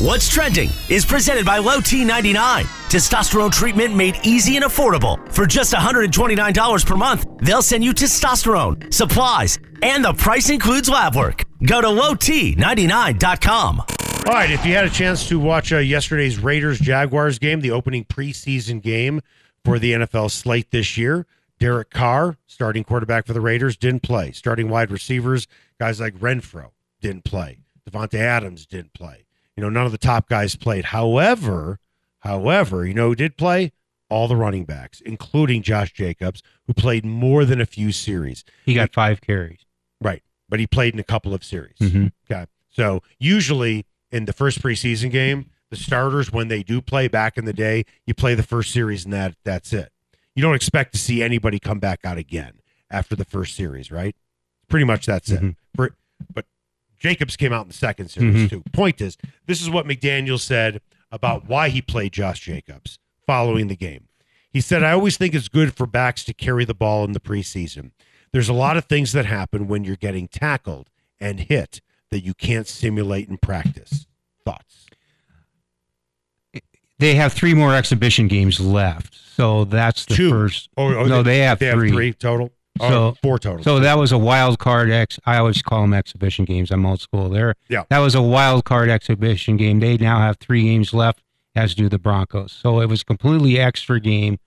[0.00, 2.62] What's Trending is presented by Low T99.
[2.88, 5.30] Testosterone treatment made easy and affordable.
[5.30, 11.16] For just $129 per month, they'll send you testosterone, supplies, and the price includes lab
[11.16, 11.44] work.
[11.66, 13.80] Go to lowt99.com.
[13.80, 14.50] All right.
[14.50, 18.80] If you had a chance to watch uh, yesterday's Raiders Jaguars game, the opening preseason
[18.80, 19.20] game
[19.66, 21.26] for the NFL slate this year,
[21.58, 24.32] Derek Carr, starting quarterback for the Raiders, didn't play.
[24.32, 25.46] Starting wide receivers,
[25.78, 26.70] guys like Renfrow,
[27.02, 27.58] didn't play.
[27.86, 29.26] Davante Adams didn't play.
[29.60, 30.86] You know, none of the top guys played.
[30.86, 31.80] However,
[32.20, 33.72] however, you know who did play?
[34.08, 38.42] All the running backs, including Josh Jacobs, who played more than a few series.
[38.64, 39.66] He got five carries.
[40.00, 40.22] Right.
[40.48, 41.76] But he played in a couple of series.
[41.78, 42.10] Mhm.
[42.30, 42.46] Okay.
[42.70, 47.44] So usually in the first preseason game, the starters, when they do play back in
[47.44, 49.92] the day, you play the first series and that that's it.
[50.34, 54.16] You don't expect to see anybody come back out again after the first series, right?
[54.68, 55.50] Pretty much that's Mhm.
[55.50, 55.56] it.
[55.76, 55.96] For,
[56.32, 56.46] but
[57.00, 58.50] Jacobs came out in the second series Mhm.
[58.50, 58.62] too.
[58.72, 63.74] Point is, this is what McDaniel said about why he played Josh Jacobs following the
[63.76, 64.06] game.
[64.52, 67.20] He said, I always think it's good for backs to carry the ball in the
[67.20, 67.92] preseason.
[68.32, 72.34] There's a lot of things that happen when you're getting tackled and hit that you
[72.34, 74.06] can't simulate in practice.
[74.44, 74.86] Thoughts?
[76.98, 80.30] They have three more exhibition games left, so that's the Two.
[80.30, 80.68] first.
[80.76, 81.88] Oh, oh, no, they, have they three.
[81.88, 82.52] have three total.
[82.78, 83.62] So- four total.
[83.64, 85.18] So that was a wild card ex.
[85.26, 86.70] I always call them exhibition games.
[86.70, 87.54] I'm old school there.
[87.68, 87.84] Yeah.
[87.90, 89.80] That was a wild card exhibition game.
[89.80, 91.20] They now have three games left,
[91.54, 92.52] as do the Broncos.
[92.52, 94.38] So it was completely extra game,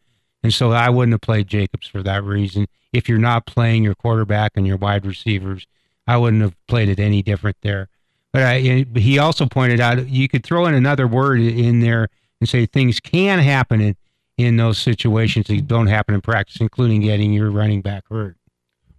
[0.41, 2.67] and so I wouldn't have played Jacobs for that reason.
[2.91, 5.67] If you're not playing your quarterback and your wide receivers,
[6.07, 7.89] I wouldn't have played it any different there.
[8.31, 12.07] But I, but he also pointed out you could throw in another word in there
[12.39, 13.95] and say things can happen in,
[14.37, 18.37] in those situations that don't happen in practice, including getting your running back hurt.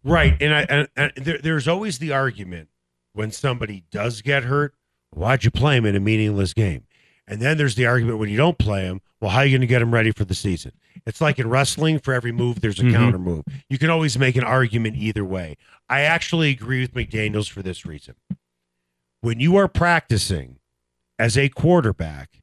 [0.02, 2.68] Right, and I and, and there, there's always the argument
[3.14, 4.74] when somebody does get hurt,
[5.10, 6.84] why'd you play him in a meaningless game?
[7.26, 9.62] And then there's the argument when you don't play him, well, how are you going
[9.62, 10.72] to get him ready for the season?
[11.06, 12.92] It's like in wrestling, for every move, there's a Mhm.
[12.92, 13.44] counter move.
[13.70, 15.56] You can always make an argument either way.
[15.88, 18.14] I actually agree with McDaniels for this reason.
[19.22, 20.58] When you are practicing
[21.18, 22.42] as a quarterback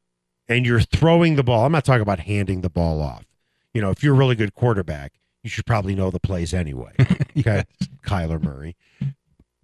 [0.52, 3.26] and you're throwing the ball, I'm not talking about handing the ball off.
[3.74, 6.92] You know, if you're a really good quarterback, you should probably know the plays anyway.
[7.38, 7.64] Okay.
[8.06, 8.76] Kyler Murray.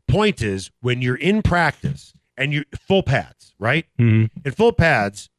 [0.07, 3.85] Point is, when you're in practice and you're full pads, right?
[3.97, 5.29] hmm In full pads,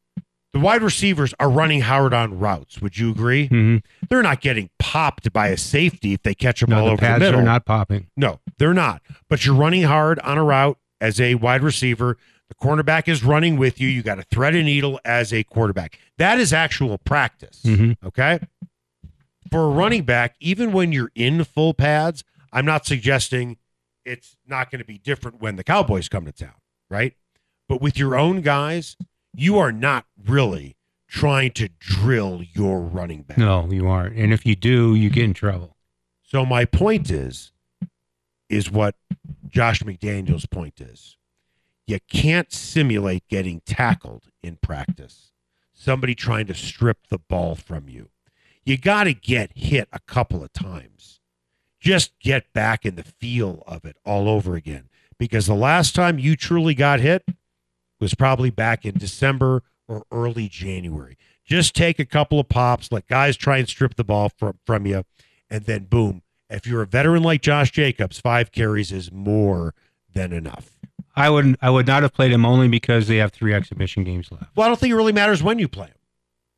[0.53, 2.81] the wide receivers are running hard on routes.
[2.83, 3.47] Would you agree?
[3.49, 3.77] hmm
[4.11, 7.01] They're not getting popped by a safety if they catch a ball No, the over
[7.01, 7.41] pads the middle.
[7.41, 8.09] are not popping.
[8.17, 9.01] No, they're not.
[9.31, 12.19] But you're running hard on a route as a wide receiver.
[12.49, 13.89] The cornerback is running with you.
[13.89, 15.99] You got to thread a needle as a quarterback.
[16.17, 17.63] That is actual practice.
[17.63, 17.97] Mhm.
[18.05, 18.41] Okay.
[19.51, 23.59] For a running back, even when you're in full pads, I'm not suggesting
[24.05, 26.55] it's not going to be different when the Cowboys come to town,
[26.91, 27.15] right?
[27.69, 28.97] But with your own guys,
[29.35, 33.39] you are not really trying to drill your running back.
[33.39, 34.17] No, you aren't.
[34.17, 35.77] And if you do, you get in trouble.
[36.23, 37.53] So my point is,
[38.49, 38.95] is what
[39.49, 41.17] Josh McDaniel's point is.
[41.89, 45.33] You can't simulate getting tackled in practice.
[45.73, 48.11] Somebody trying to strip the ball from you.
[48.63, 51.21] You got to get hit a couple of times.
[51.81, 54.91] Just get back in the feel of it all over again.
[55.19, 57.25] Because the last time you truly got hit
[57.99, 61.17] was probably back in December or early January.
[61.43, 64.85] Just take a couple of pops, let guys try and strip the ball from, from
[64.85, 65.05] you,
[65.49, 66.21] and then boom.
[66.51, 69.75] If you're a veteran like Josh Jacobs, five carries is more
[70.13, 70.78] than enough.
[71.19, 74.31] I would I would not have played him only because they have three exhibition games
[74.31, 74.45] left.
[74.57, 75.95] Well, I don't think it really matters when you play him,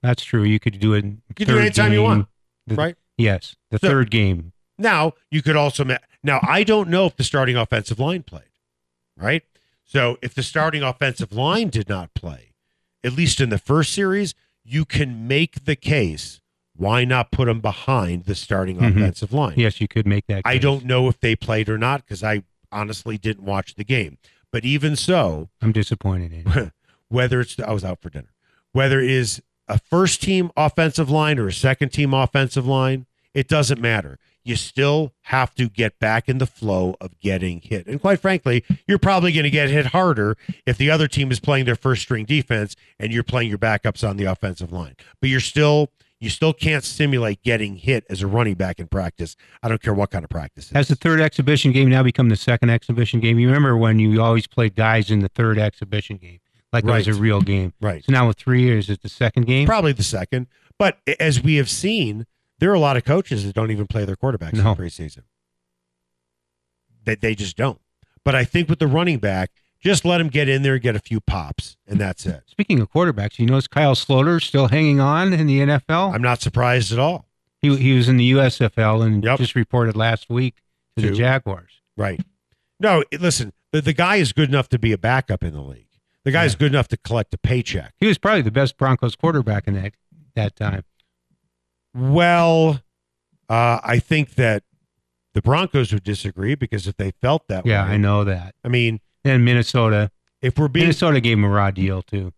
[0.02, 0.42] That's true.
[0.44, 1.04] You could do it.
[1.04, 2.28] You could do it anytime you want,
[2.66, 2.96] The- right?
[3.18, 4.52] Yes, the So- third game.
[4.78, 8.44] Now, you could also ma- now I don't know if the starting offensive line played,
[9.16, 9.42] right?
[9.84, 12.52] So, if the starting offensive line did not play,
[13.04, 16.40] at least in the first series, you can make the case
[16.76, 18.96] why not put them behind the starting Mhm.
[18.96, 19.54] offensive line.
[19.58, 20.44] Yes, you could make that.
[20.44, 20.50] Case.
[20.54, 22.42] I don't know if they played or not because I
[22.72, 24.16] honestly didn't watch the game.
[24.52, 26.72] But even so, I'm disappointed in.
[27.08, 28.32] whether it's I was out for dinner,
[28.72, 33.48] whether it is a first team offensive line or a second team offensive line, it
[33.48, 34.18] doesn't matter.
[34.42, 37.86] You still have to get back in the flow of getting hit.
[37.86, 40.36] And quite frankly, you're probably going to get hit harder
[40.66, 44.08] if the other team is playing their first string defense and you're playing your backups
[44.08, 44.96] on the offensive line.
[45.20, 49.36] But you're still you still can't simulate getting hit as a running back in practice.
[49.62, 50.70] I don't care what kind of practice.
[50.70, 53.38] it Has the third exhibition game now become the second exhibition game?
[53.38, 56.40] You remember when you always played guys in the third exhibition game,
[56.72, 57.72] like it was a real game.
[57.80, 58.04] right.
[58.04, 59.66] So now with three years, it's the second game.
[59.66, 60.46] Probably the second.
[60.78, 62.26] But as we have seen,
[62.58, 64.72] there are a lot of coaches that don't even play their quarterbacks No.
[64.72, 65.22] in preseason.
[67.04, 67.80] That they just don't.
[68.24, 69.50] But I think with the running back,
[69.80, 72.42] just let him get in there, get a few pops, and that's it.
[72.46, 76.14] Speaking of quarterbacks, you notice Kyle Sloter still hanging on in the NFL.
[76.14, 77.26] I'm not surprised at all.
[77.62, 79.38] he he was in the USFL and Yep.
[79.38, 80.56] just reported last week
[80.96, 81.80] to the Jaguars.
[81.96, 82.20] Right.
[82.78, 85.86] No, listen, the, the guy is good enough to be a backup in the league.
[86.24, 86.58] The guy's Yeah.
[86.60, 87.94] good enough to collect a paycheck.
[87.98, 89.92] He was probably the best Broncos quarterback in that
[90.34, 90.84] that time.
[91.94, 92.80] Well,
[93.48, 94.62] uh, I think that
[95.34, 98.54] the Broncos would disagree because if they felt that Yeah, way, I know that.
[98.64, 100.10] I mean, And Minnesota,
[100.42, 102.32] if we're being Minnesota gave him a raw deal too.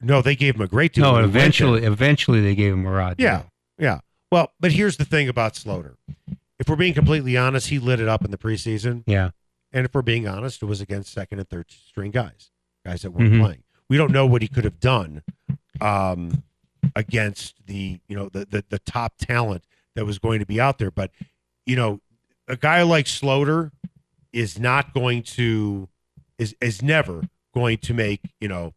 [0.00, 1.04] no, they gave him a great deal.
[1.04, 1.40] no, when he went there.
[1.42, 3.24] eventually, eventually they gave him a raw deal.
[3.26, 3.42] Yeah.
[3.78, 4.00] Yeah.
[4.32, 5.94] Well, but here's the thing about Sloter.
[6.58, 9.02] If we're being completely honest, he lit it up in the preseason.
[9.06, 9.30] yeah.
[9.72, 12.50] And if we're being honest, it was against second and third string guys,
[12.86, 13.40] guys that weren't Mhm.
[13.40, 13.62] playing.
[13.88, 15.22] We don't know what he could have done
[15.80, 16.44] um,
[16.94, 19.64] against the, you know, the, the the top talent
[19.96, 20.90] that was going to be out there.
[20.90, 21.10] But,
[21.66, 22.00] you know,
[22.48, 23.72] a guy like Sloter
[24.32, 25.88] is not going to
[26.38, 27.22] is is never
[27.54, 28.74] going to make, you know,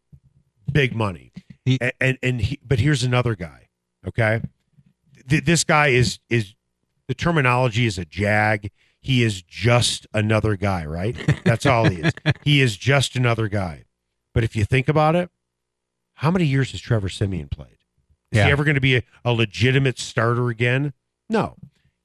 [0.70, 1.32] big money.
[1.64, 3.68] He- and and, and he, but here's another guy,
[4.06, 4.40] okay?
[5.28, 6.54] Th- this guy is is
[7.08, 8.70] the terminology is a jag.
[9.00, 11.16] He is just another guy, right?
[11.44, 12.12] That's all he is.
[12.44, 13.84] he is just another guy.
[14.34, 15.30] But if you think about it,
[16.14, 17.78] how many years has Trevor Siemian played?
[18.32, 18.46] Is Yeah.
[18.46, 20.92] he ever going to be a, a legitimate starter again?
[21.30, 21.56] No.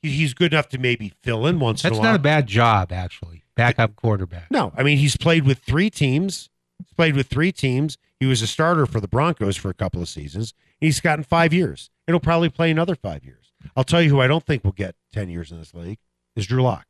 [0.04, 2.12] He's good enough to maybe fill in once That's in a while.
[2.12, 3.43] not a bad job, actually.
[3.56, 4.50] Backup quarterback.
[4.52, 6.50] No, I mean he's played with three teams.
[6.80, 7.98] He's played with three teams.
[8.20, 10.54] He was a starter for the Broncos for a couple of seasons.
[10.80, 11.90] He's gotten five years.
[12.08, 13.52] It'll probably play another five years.
[13.76, 16.00] I'll tell you who I don't think will get ten years in this league
[16.36, 16.86] is Drew Lock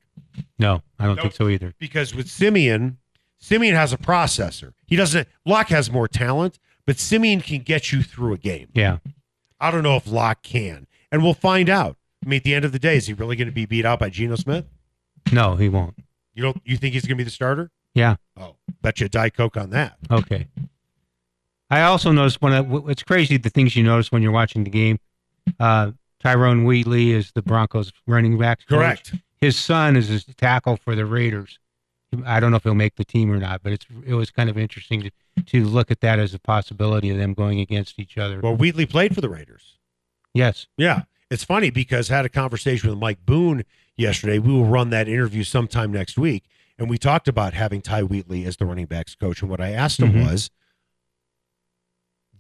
[0.58, 1.24] No, I don't No.
[1.24, 1.74] think so either.
[1.80, 2.98] because with Siemian,
[3.40, 4.74] Siemian has a processor.
[4.88, 5.28] He doesn't.
[5.46, 8.70] Lock has more talent, but Siemian can get you through a game.
[8.74, 8.98] Yeah.
[9.60, 11.98] I don't know if Lock can, and we'll find out.
[12.26, 13.86] I mean, at the end of the day, is he really going to be beat
[13.86, 14.66] out by Geno Smith?
[15.32, 15.96] No, he won't.
[16.34, 16.62] You don't?
[16.66, 17.72] You think he's going to be the starter?
[17.94, 18.16] Yeah.
[18.38, 19.98] Oh, bet you a Diet Coke on that.
[20.10, 20.48] Okay.
[21.70, 24.70] I also noticed I, w- it's crazy the things you notice when you're watching the
[24.70, 25.00] game.
[25.60, 28.60] Uh, Tyrone Wheatley is the Broncos running back.
[28.60, 28.68] coach.
[28.80, 29.16] Correct.
[29.42, 31.60] His son is his tackle for the Raiders.
[32.26, 34.50] I don't know if he'll make the team or not, but it's it was kind
[34.50, 35.12] of interesting to,
[35.48, 38.40] to look at that as a possibility of them going against each other.
[38.40, 39.78] Well, Wheatley played for the Raiders.
[40.34, 40.68] yes.
[40.78, 41.04] Yeah.
[41.32, 43.64] It's funny because I had a conversation with Mike Boone
[43.98, 44.40] yesterday.
[44.40, 46.44] We will run that interview sometime next week.
[46.78, 49.42] And we talked about having Ty Wheatley as the running backs coach.
[49.42, 50.26] And what I asked him Mhm.
[50.26, 50.50] was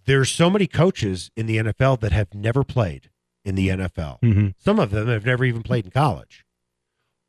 [0.05, 3.09] there's so many coaches in the NFL that have never played
[3.45, 4.19] in the NFL.
[4.21, 6.45] hmm Some of them have never even played in college.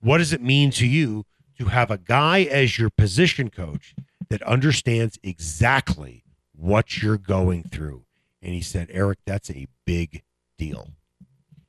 [0.00, 1.24] What does it mean to you
[1.58, 3.94] to have a guy as your position coach
[4.28, 8.04] that understands exactly what you're going through?
[8.42, 10.22] And he said, Eric, that's a big
[10.58, 10.90] deal.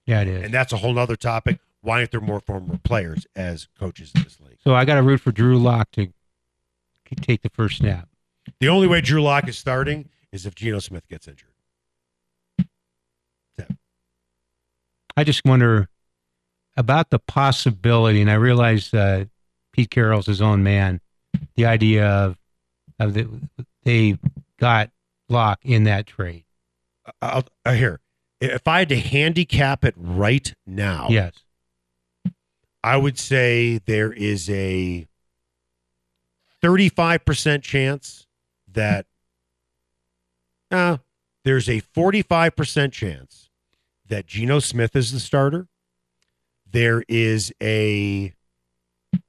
[0.05, 0.43] Yeah, it is.
[0.43, 1.59] And that's a whole other topic.
[1.85, 4.57] Why aren't there more former players as coaches in this league?
[4.63, 6.07] so I got to root for Drew Lock to
[7.21, 8.09] take the first snap.
[8.59, 11.49] The only way Drew Lock is starting is if Geno Smith gets injured.
[15.17, 15.87] I just wonder
[16.75, 19.25] about the possibility, and I realize uh,
[19.71, 20.99] Pete Carroll's his own man.
[21.55, 22.37] The idea of
[22.99, 23.29] of the,
[23.83, 24.17] they
[24.59, 24.89] got
[25.29, 26.43] Lock in that trade.
[27.21, 28.01] I'll, uh, here,
[28.41, 31.33] if I had to handicap it right now, Yes,
[32.85, 35.07] I would say there is a
[36.63, 38.27] 35% chance
[38.71, 39.07] that
[40.69, 40.97] uh,
[41.43, 43.49] there's a 45% chance
[44.07, 45.67] that Geno Smith is the starter.
[46.71, 48.33] There is a
[49.13, 49.19] I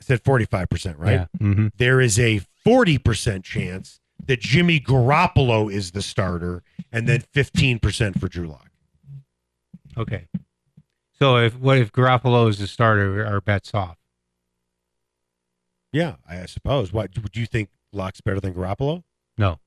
[0.00, 1.12] said 45%, right?
[1.12, 1.26] Yeah.
[1.38, 8.20] hmm There is a 40% chance that Jimmy Garoppolo is the starter and then 15%
[8.20, 8.70] for Drew Lock.
[9.96, 10.28] Okay.
[11.20, 13.26] So if what if Garoppolo is the starter?
[13.26, 13.96] Our bets off.
[15.92, 16.92] Yeah, I suppose.
[16.92, 19.02] What do you think Lock's better than Garoppolo?
[19.36, 19.58] No.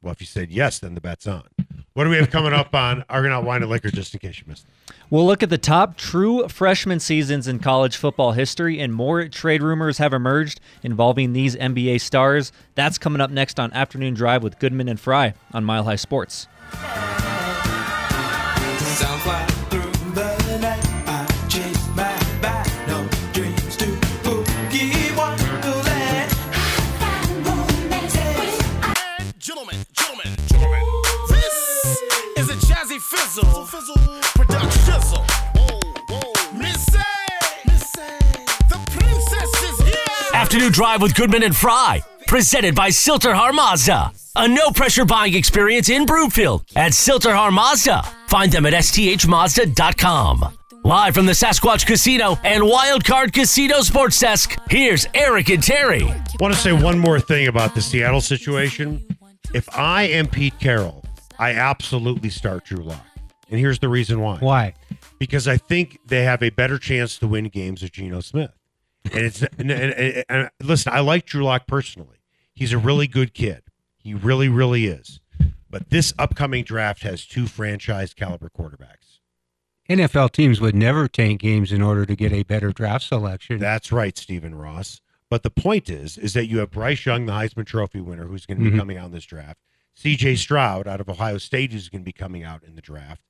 [0.00, 1.42] Well, if you said yes, then the bet's on.
[1.94, 4.44] What do we have coming up on Argonaut Wine and Liquor, just in case you
[4.46, 4.94] missed it?
[5.08, 9.62] We'll look at the top true freshman seasons in college football history, and more trade
[9.62, 12.52] rumors have emerged involving these NBA stars.
[12.74, 16.46] That's coming up next on Afternoon Drive with Goodman and Fry on Mile High Sports.
[18.78, 19.55] Sounds
[33.16, 33.96] Fizzle, fizzle
[34.34, 34.70] production.
[34.70, 35.24] Shizzle.
[35.56, 36.98] Whoa, whoa, Missy,
[37.66, 38.02] Missy,
[38.68, 40.32] the princess is here.
[40.34, 42.02] Afternoon Drive with Goodman and Fry.
[42.26, 44.12] Presented by Sill-TerHar Mazda.
[44.36, 48.02] A no pressure buying experience in Broomfield at Sill-TerHar Mazda.
[48.26, 50.58] Find them at sthmazda.com.
[50.84, 56.02] Live from the Sasquatch Casino and Wildcard Casino Sports Desk, here's Eric and Terry.
[56.02, 59.04] I want to say one more thing about the Seattle situation.
[59.54, 61.04] If I am Pete Carroll,
[61.38, 63.05] I absolutely start Drew Lock.
[63.50, 64.38] And here's the reason why.
[64.38, 64.74] Why?
[65.18, 68.50] Because I think they have a better chance to win games with Geno Smith.
[69.04, 72.18] And it's and, and- and- listen, I like Drew Lock personally.
[72.54, 73.62] He's a really good kid.
[73.98, 75.20] He really, really is.
[75.68, 79.18] But this upcoming draft has two franchise caliber quarterbacks.
[79.88, 83.58] NFL teams would never tank games in order to get a better draft selection.
[83.58, 85.00] That's right, Stephen Ross.
[85.30, 88.46] But the point is, is that you have Bryce Young, the Heisman Trophy winner, who's
[88.46, 88.78] going to be Mhm.
[88.78, 89.58] coming out in this draft.
[89.94, 90.36] C.J.
[90.36, 93.22] Stroud out of Ohio State is going to be coming out in the draft,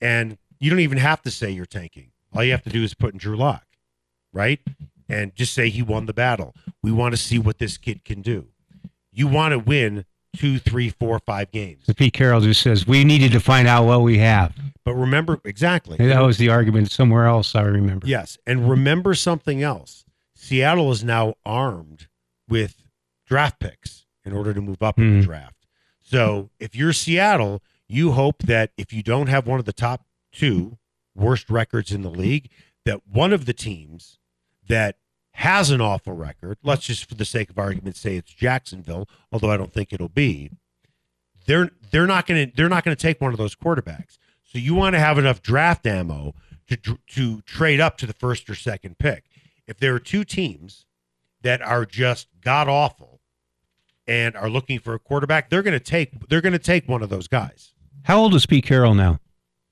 [0.00, 2.10] and you don't even have to say you're tanking.
[2.32, 3.64] All you have to do is put in Drew Lock,
[4.32, 4.60] right,
[5.08, 6.54] and just say he won the battle.
[6.82, 8.48] We want to see what this kid can do.
[9.12, 10.04] You want to win
[10.36, 11.84] two, three, four, five games.
[11.96, 14.52] Pete Carroll just says we needed to find out what we have.
[14.84, 15.96] But remember exactly.
[16.00, 17.54] And that was the argument somewhere else.
[17.54, 18.06] I remember.
[18.06, 20.04] Yes, and remember something else.
[20.34, 22.08] Seattle is now armed
[22.48, 22.82] with
[23.26, 25.20] draft picks in order to move up in Mhm.
[25.20, 25.66] the draft.
[26.02, 30.06] So if you're Seattle, you hope that if you don't have one of the top
[30.32, 30.78] two
[31.14, 32.50] worst records in the league,
[32.84, 34.18] that one of the teams
[34.68, 34.96] that
[35.32, 39.50] has an awful record, let's just for the sake of argument say it's Jacksonville, although
[39.50, 40.50] I don't think it'll be,
[41.46, 44.18] they're they're not going to they're not going to take one of those quarterbacks.
[44.42, 46.34] So you want to have enough draft ammo
[46.68, 46.76] to
[47.08, 49.24] to trade up to the first or second pick.
[49.66, 50.86] If there are two teams
[51.42, 53.20] that are just god awful
[54.06, 57.02] and are looking for a quarterback, they're going to take they're going to take one
[57.02, 57.73] of those guys.
[58.04, 59.18] How old is Pete Carroll now?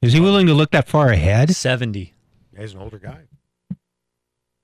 [0.01, 1.51] Is he willing to look that far ahead?
[1.55, 2.14] 70.
[2.59, 3.20] He's an older guy.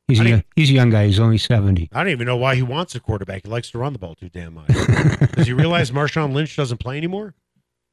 [0.09, 1.07] He's I a, young- he's a young guy.
[1.07, 1.91] He's only 70.
[1.93, 3.43] I don't even know why he wants a quarterback.
[3.45, 4.69] He likes to run the ball too damn much.
[5.33, 7.35] does he realize Marshawn Lynch doesn't play anymore?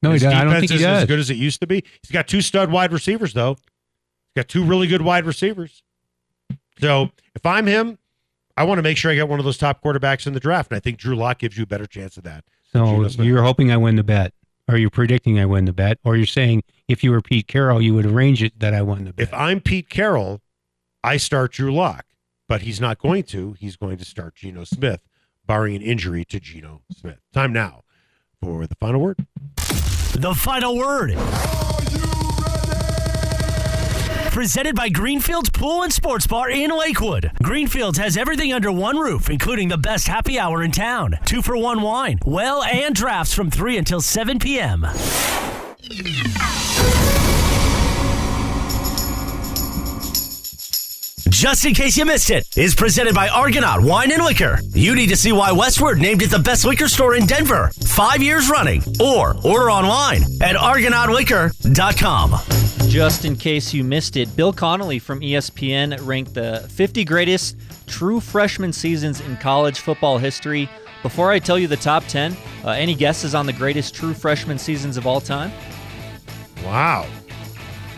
[0.02, 0.34] No, he His does.
[0.34, 1.84] I don't think he isn't as good as it used to be.
[2.02, 3.56] He's got two stud wide receivers though.
[3.56, 5.84] He's got two really good wide receivers.
[6.80, 7.98] So if I'm him,
[8.56, 10.72] I want to make sure I get one of those top quarterbacks in the draft,
[10.72, 12.46] and I think Drew Lock gives you a better chance of that.
[12.72, 14.34] So you're hoping I win the bet,
[14.68, 17.82] or you're predicting I win the bet, or you're saying if you were Pete Carroll,
[17.82, 19.28] you would arrange it that I won the bet.
[19.28, 20.42] If I'm Pete Carroll,
[21.04, 22.06] I start Drew Lock,
[22.48, 23.54] but he's not going to.
[23.54, 25.02] He's going to start Geno Smith,
[25.46, 27.20] barring an injury to Geno Smith.
[27.34, 27.84] Time now
[28.42, 29.26] for the final word.
[29.56, 31.16] The final word.
[34.36, 37.32] Presented by Greenfields Pool and Sports Bar in Lakewood.
[37.42, 41.18] Greenfields has everything under one roof, including the best happy hour in town.
[41.24, 44.82] Two for one wine, well, and drafts from 3 until 7 p.m.
[51.30, 54.60] Just in case you missed it, is presented by Argonaut Wine and Liquor.
[54.74, 58.22] You need to see why Westward named it the best liquor store in Denver, five
[58.22, 62.65] years running, or order online at argonautliquor.com.
[62.96, 68.22] Just in case you missed it, Bill Connolly from ESPN ranked the 50 greatest true
[68.22, 70.70] freshman seasons in college football history.
[71.04, 74.58] Before I tell you the top 10, uh, any guesses on the greatest true freshman
[74.58, 75.52] seasons of all time?
[76.64, 77.02] Wow.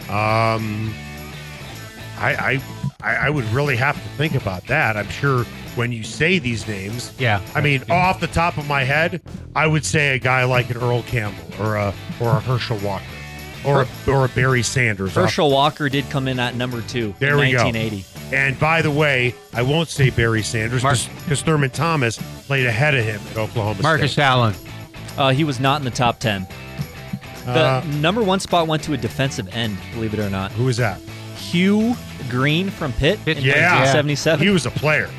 [0.09, 0.91] Um,
[2.17, 2.61] I, I
[3.03, 4.97] I I would really have to think about that.
[4.97, 5.43] I'm sure
[5.75, 9.21] when you say these names, yeah, I mean, off the top of my head,
[9.55, 13.05] I would say a guy like an Earl Campbell or a or a Herschel Walker
[13.63, 15.15] or a, or a Barry Sanders.
[15.17, 18.03] off- Herschel Walker did come in at number two There in we go.
[18.33, 22.93] And by the way, I won't say Barry Sanders Mark- because Thurman Thomas played ahead
[22.95, 24.23] of him at Oklahoma Marcus State.
[24.23, 24.53] Allen.
[25.17, 26.45] Uh, he was not in the top 10.
[27.45, 30.51] The Uh, number one spot went to a defensive end, believe it or not.
[30.51, 30.99] Who was that?
[31.37, 31.95] Hugh
[32.29, 34.45] Green from Pitt in Yeah, 1977.
[34.45, 35.09] He was a player.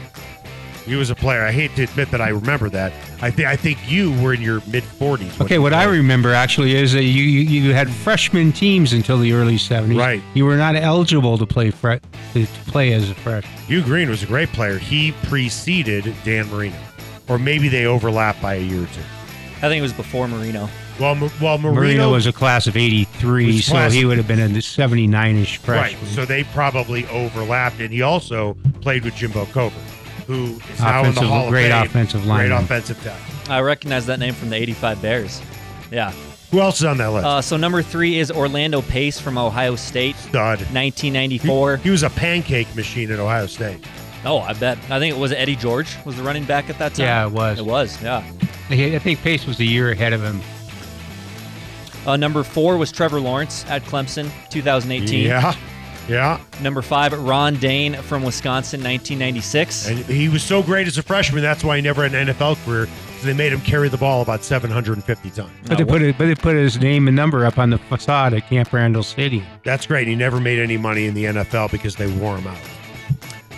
[0.85, 1.43] He was a player.
[1.45, 2.93] I hate to admit that I remember that.
[3.21, 5.41] I think I think you were in your mid 40s.
[5.41, 9.33] Okay, what I remember actually is that you, you you had freshman teams until the
[9.33, 9.99] early 70s.
[9.99, 10.23] Right.
[10.35, 11.95] You were not eligible to play fre-
[12.35, 13.53] to play as a freshman.
[13.67, 14.79] Hugh Green was a great player.
[14.79, 16.77] He preceded Dan Marino,
[17.29, 19.01] or maybe they overlapped by a year or two.
[19.57, 20.69] I think it was before Marino.
[21.01, 24.27] Well, Ma- well, Marino, Marino was a class of 83, so class- he would have
[24.29, 26.01] been in the 79-ish freshman.
[26.01, 29.81] right, so they probably overlapped, and he also played with Jimbo Covert,
[30.29, 31.83] who is now in the Offensive- Hall of great Fame.
[31.87, 32.63] offensive great lineman.
[32.65, 33.53] offensive tackle.
[33.53, 35.43] I recognize that name from the 85 Bears.
[35.91, 36.13] Yeah.
[36.53, 37.27] Who else is on that list?
[37.27, 40.61] Uh, so number three is Orlando Pace from Ohio State, Stud.
[40.73, 41.79] 1994.
[41.79, 43.85] He was a pancake machine at Ohio State.
[44.25, 44.79] Oh, I bet.
[44.91, 47.07] I think it was Eddie George was the running back at that time.
[47.07, 47.59] Yeah, it was.
[47.59, 48.03] It was.
[48.03, 48.23] Yeah.
[48.69, 50.41] He- I think Pace was a year ahead of him.
[52.07, 55.27] Uh, number four was Trevor Lawrence at Clemson, 2018.
[55.27, 55.55] Yeah,
[56.09, 56.41] yeah.
[56.63, 59.89] Number five, Ron Dayne from Wisconsin, 1996.
[59.89, 61.43] And he was so great as a freshman.
[61.43, 62.87] That's why he never had an NFL career.
[62.87, 65.51] 'cause They made him carry the ball about 750 times.
[65.67, 68.33] But they put it, but they put his name and number up on the facade
[68.35, 69.45] at Camp Randall Stadium.
[69.65, 70.07] That's great.
[70.07, 72.57] He never made any money in the NFL because they wore him out.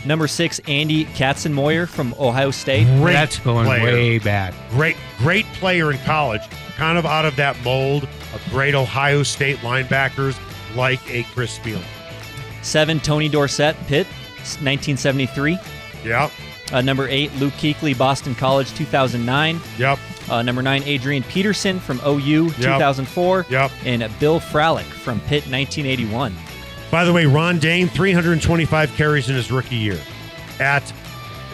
[0.07, 2.87] Number six, Andy Katzenmoyer from Ohio State.
[3.03, 3.83] Great That's going player.
[3.85, 4.55] way back.
[4.71, 6.41] Great, great player in college.
[6.79, 10.37] Kind of out of that mold of great Ohio State linebackers
[10.75, 11.83] like a Chris Spielman.
[12.63, 14.07] Seven, Tony Dorsett, Pitt,
[14.61, 15.59] 1973.
[16.05, 16.31] Yep,
[16.73, 19.61] Uh, number eight, Luke Kuechly, Boston College, 2009.
[19.77, 19.99] yep,
[20.31, 23.45] Uh, number nine, Adrian Peterson from OU, 2004.
[23.51, 23.71] yep.
[23.85, 26.33] And Bill Fralic from Pitt, 1981.
[26.91, 29.99] By the way, Ron Dayne, 325 carries in his rookie year
[30.61, 30.83] at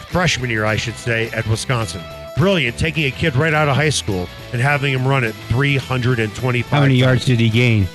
[0.09, 2.01] freshman year, I should say, at Wisconsin.
[2.37, 6.69] Brilliant, taking a kid right out of high school and having him run at 325.
[6.71, 7.87] How many yards did he gain?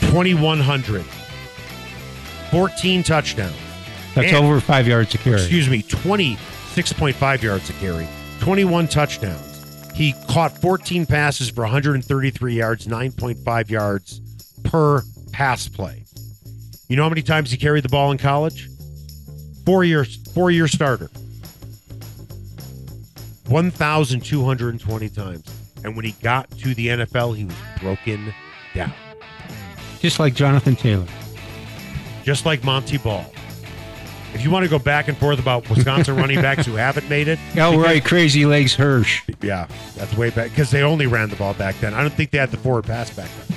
[0.00, 1.04] 2,100.
[2.50, 3.54] 14 touchdowns.
[4.14, 5.36] That's And- over five yards a carry.
[5.40, 8.06] Excuse me, 26.5 yards a carry,
[8.40, 9.44] 21 touchdowns.
[9.94, 14.20] He caught 14 passes for 133 yards, 9.5 yards
[14.62, 16.04] per pass play.
[16.88, 18.68] You know how many times he carried the ball in college?
[19.66, 21.10] Four years, four year starter.
[23.48, 25.44] 1,220 times.
[25.84, 28.32] And when he got to the NFL, he was broken
[28.74, 28.92] down.
[30.00, 31.06] Just like Jonathan Taylor.
[32.28, 33.24] Just like Montee Ball.
[34.34, 37.26] If you want to go back and forth about Wisconsin running backs who haven't made
[37.26, 39.22] it, Oh, right, Crazy Legs Hirsch.
[39.40, 39.66] yeah,
[39.96, 41.94] that's way back because they only ran the ball back then.
[41.94, 43.56] I don't think they had the forward pass back then.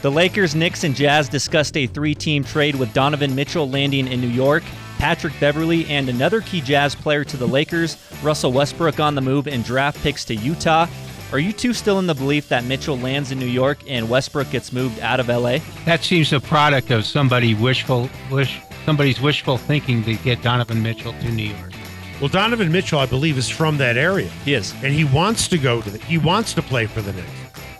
[0.00, 4.22] The Lakers, Knicks, and Jazz discussed a three team trade with Donovan Mitchell landing in
[4.22, 4.62] New York,
[4.96, 9.46] Patrick Beverley, and another key Jazz player to the Lakers, Russell Westbrook on the move,
[9.46, 10.86] and draft picks to Utah.
[11.32, 14.48] Are you two still in the belief that Mitchell lands in New York and Westbrook
[14.50, 15.58] gets moved out of LA?
[15.84, 21.12] That seems a product of somebody wishful, wish, somebody's wishful thinking to get Donovan Mitchell
[21.12, 21.72] to New York.
[22.20, 24.28] Well, Donovan Mitchell, I believe, is from that area.
[24.44, 24.72] He is.
[24.84, 27.28] and he wants to go to the he wants to play for the Knicks.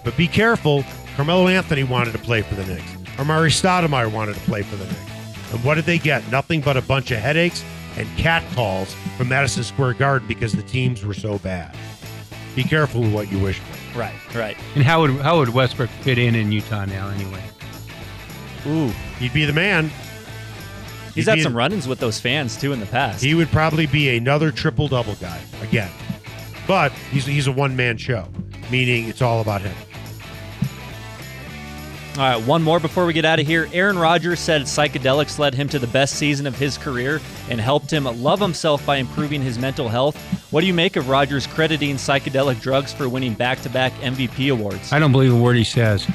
[0.05, 0.84] But be careful,
[1.14, 2.90] Carmelo Anthony wanted to play for the Knicks.
[3.16, 5.53] Amar'e Stoudemire wanted to play for the Knicks.
[5.53, 6.28] And what did they get?
[6.30, 7.64] Nothing but a bunch of headaches
[7.97, 11.74] and cat calls from Madison Square Garden because the teams were so bad.
[12.57, 13.98] Be careful with what you wish for.
[14.00, 14.57] Right, right.
[14.74, 17.42] And how would how would Westbrook fit in in Utah now anyway?
[18.66, 18.88] Ooh.
[19.20, 19.90] He'd be the man.
[21.14, 23.22] He's He'd had be- some run ins with those fans too in the past.
[23.22, 25.90] He would probably be another triple double guy again.
[26.66, 28.26] But he's he's a one man show,
[28.70, 29.74] meaning it's all about him.
[32.18, 33.68] All right, one more before we get out of here.
[33.74, 37.92] Aaron Rodgers said psychedelics led him to the best season of his career and helped
[37.92, 40.16] him love himself by improving his mental health.
[40.50, 44.50] What do you make of Rodgers crediting psychedelic drugs for winning back to back MVP
[44.50, 44.94] awards?
[44.94, 46.06] I don't believe a word he says.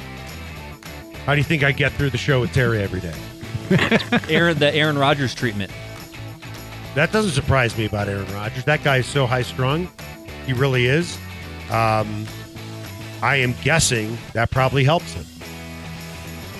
[1.24, 3.14] How do you think I get through the show with Terry every day?
[4.28, 5.70] Aaron, the Aaron Rodgers treatment.
[6.96, 8.64] That doesn't surprise me about Aaron Rodgers.
[8.64, 9.88] That guy is so high strung.
[10.46, 11.16] He really is.
[11.70, 12.26] Um,
[13.22, 15.24] I am guessing that probably helps him.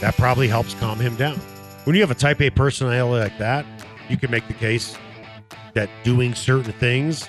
[0.02, 1.36] That probably helps calm him down.
[1.84, 3.64] When you have a type A personality like that,
[4.08, 4.98] you can make the case
[5.74, 7.28] that doing certain things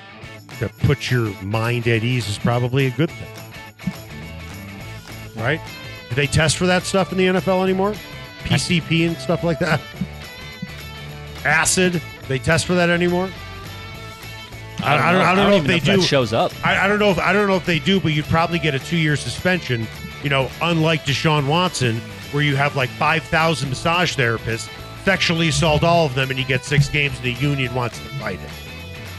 [0.58, 3.94] to put your mind at ease is probably a good thing.
[5.36, 5.62] Right?
[6.10, 7.94] Do they test for that stuff in the NFL anymore?
[8.40, 9.80] PCP and stuff like that?
[11.46, 12.02] Acid?
[12.28, 13.30] They test for that anymore?
[14.80, 16.02] I, I don't, I don't know if they if do.
[16.02, 16.52] Shows up.
[16.66, 18.74] I, I don't know if I don't know if they do, but you'd probably get
[18.74, 19.86] a two-year suspension.
[20.24, 22.02] You know, unlike Deshaun Watson,
[22.34, 24.70] where you have like five thousand massage therapists
[25.04, 28.06] sexually assault all of them, and you get six games, and the union wants to
[28.16, 28.50] fight it.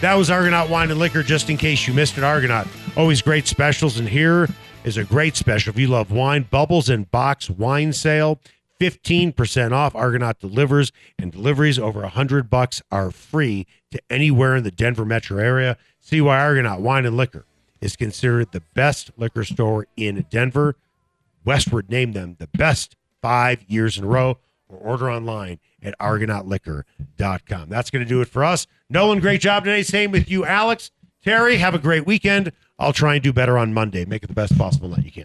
[0.01, 1.23] That was Argonaut Wine and Liquor.
[1.23, 4.49] Just in case you missed it, Argonaut always great specials, and here
[4.85, 5.73] is a great special.
[5.73, 8.39] If you love wine, Bubbles and Box Wine Sale.
[8.81, 14.71] 15% off Argonaut delivers and deliveries over 100 bucks are free to anywhere in the
[14.71, 15.79] Denver metro area.
[16.01, 17.47] See why Argonaut Wine and Liquor
[17.81, 20.75] is considered the best liquor store in Denver.
[21.45, 24.37] Westward named them the best 5 years in a row
[24.69, 27.71] or order online at argonautliquor.com.
[27.71, 28.67] That's going to do it for us.
[28.91, 29.83] Nolan, great job today.
[29.83, 30.91] Same with you, Alex.
[31.25, 32.53] Terry, have a great weekend.
[32.79, 34.05] I'll try and do better on Monday.
[34.05, 35.25] Make it the best possible night you can.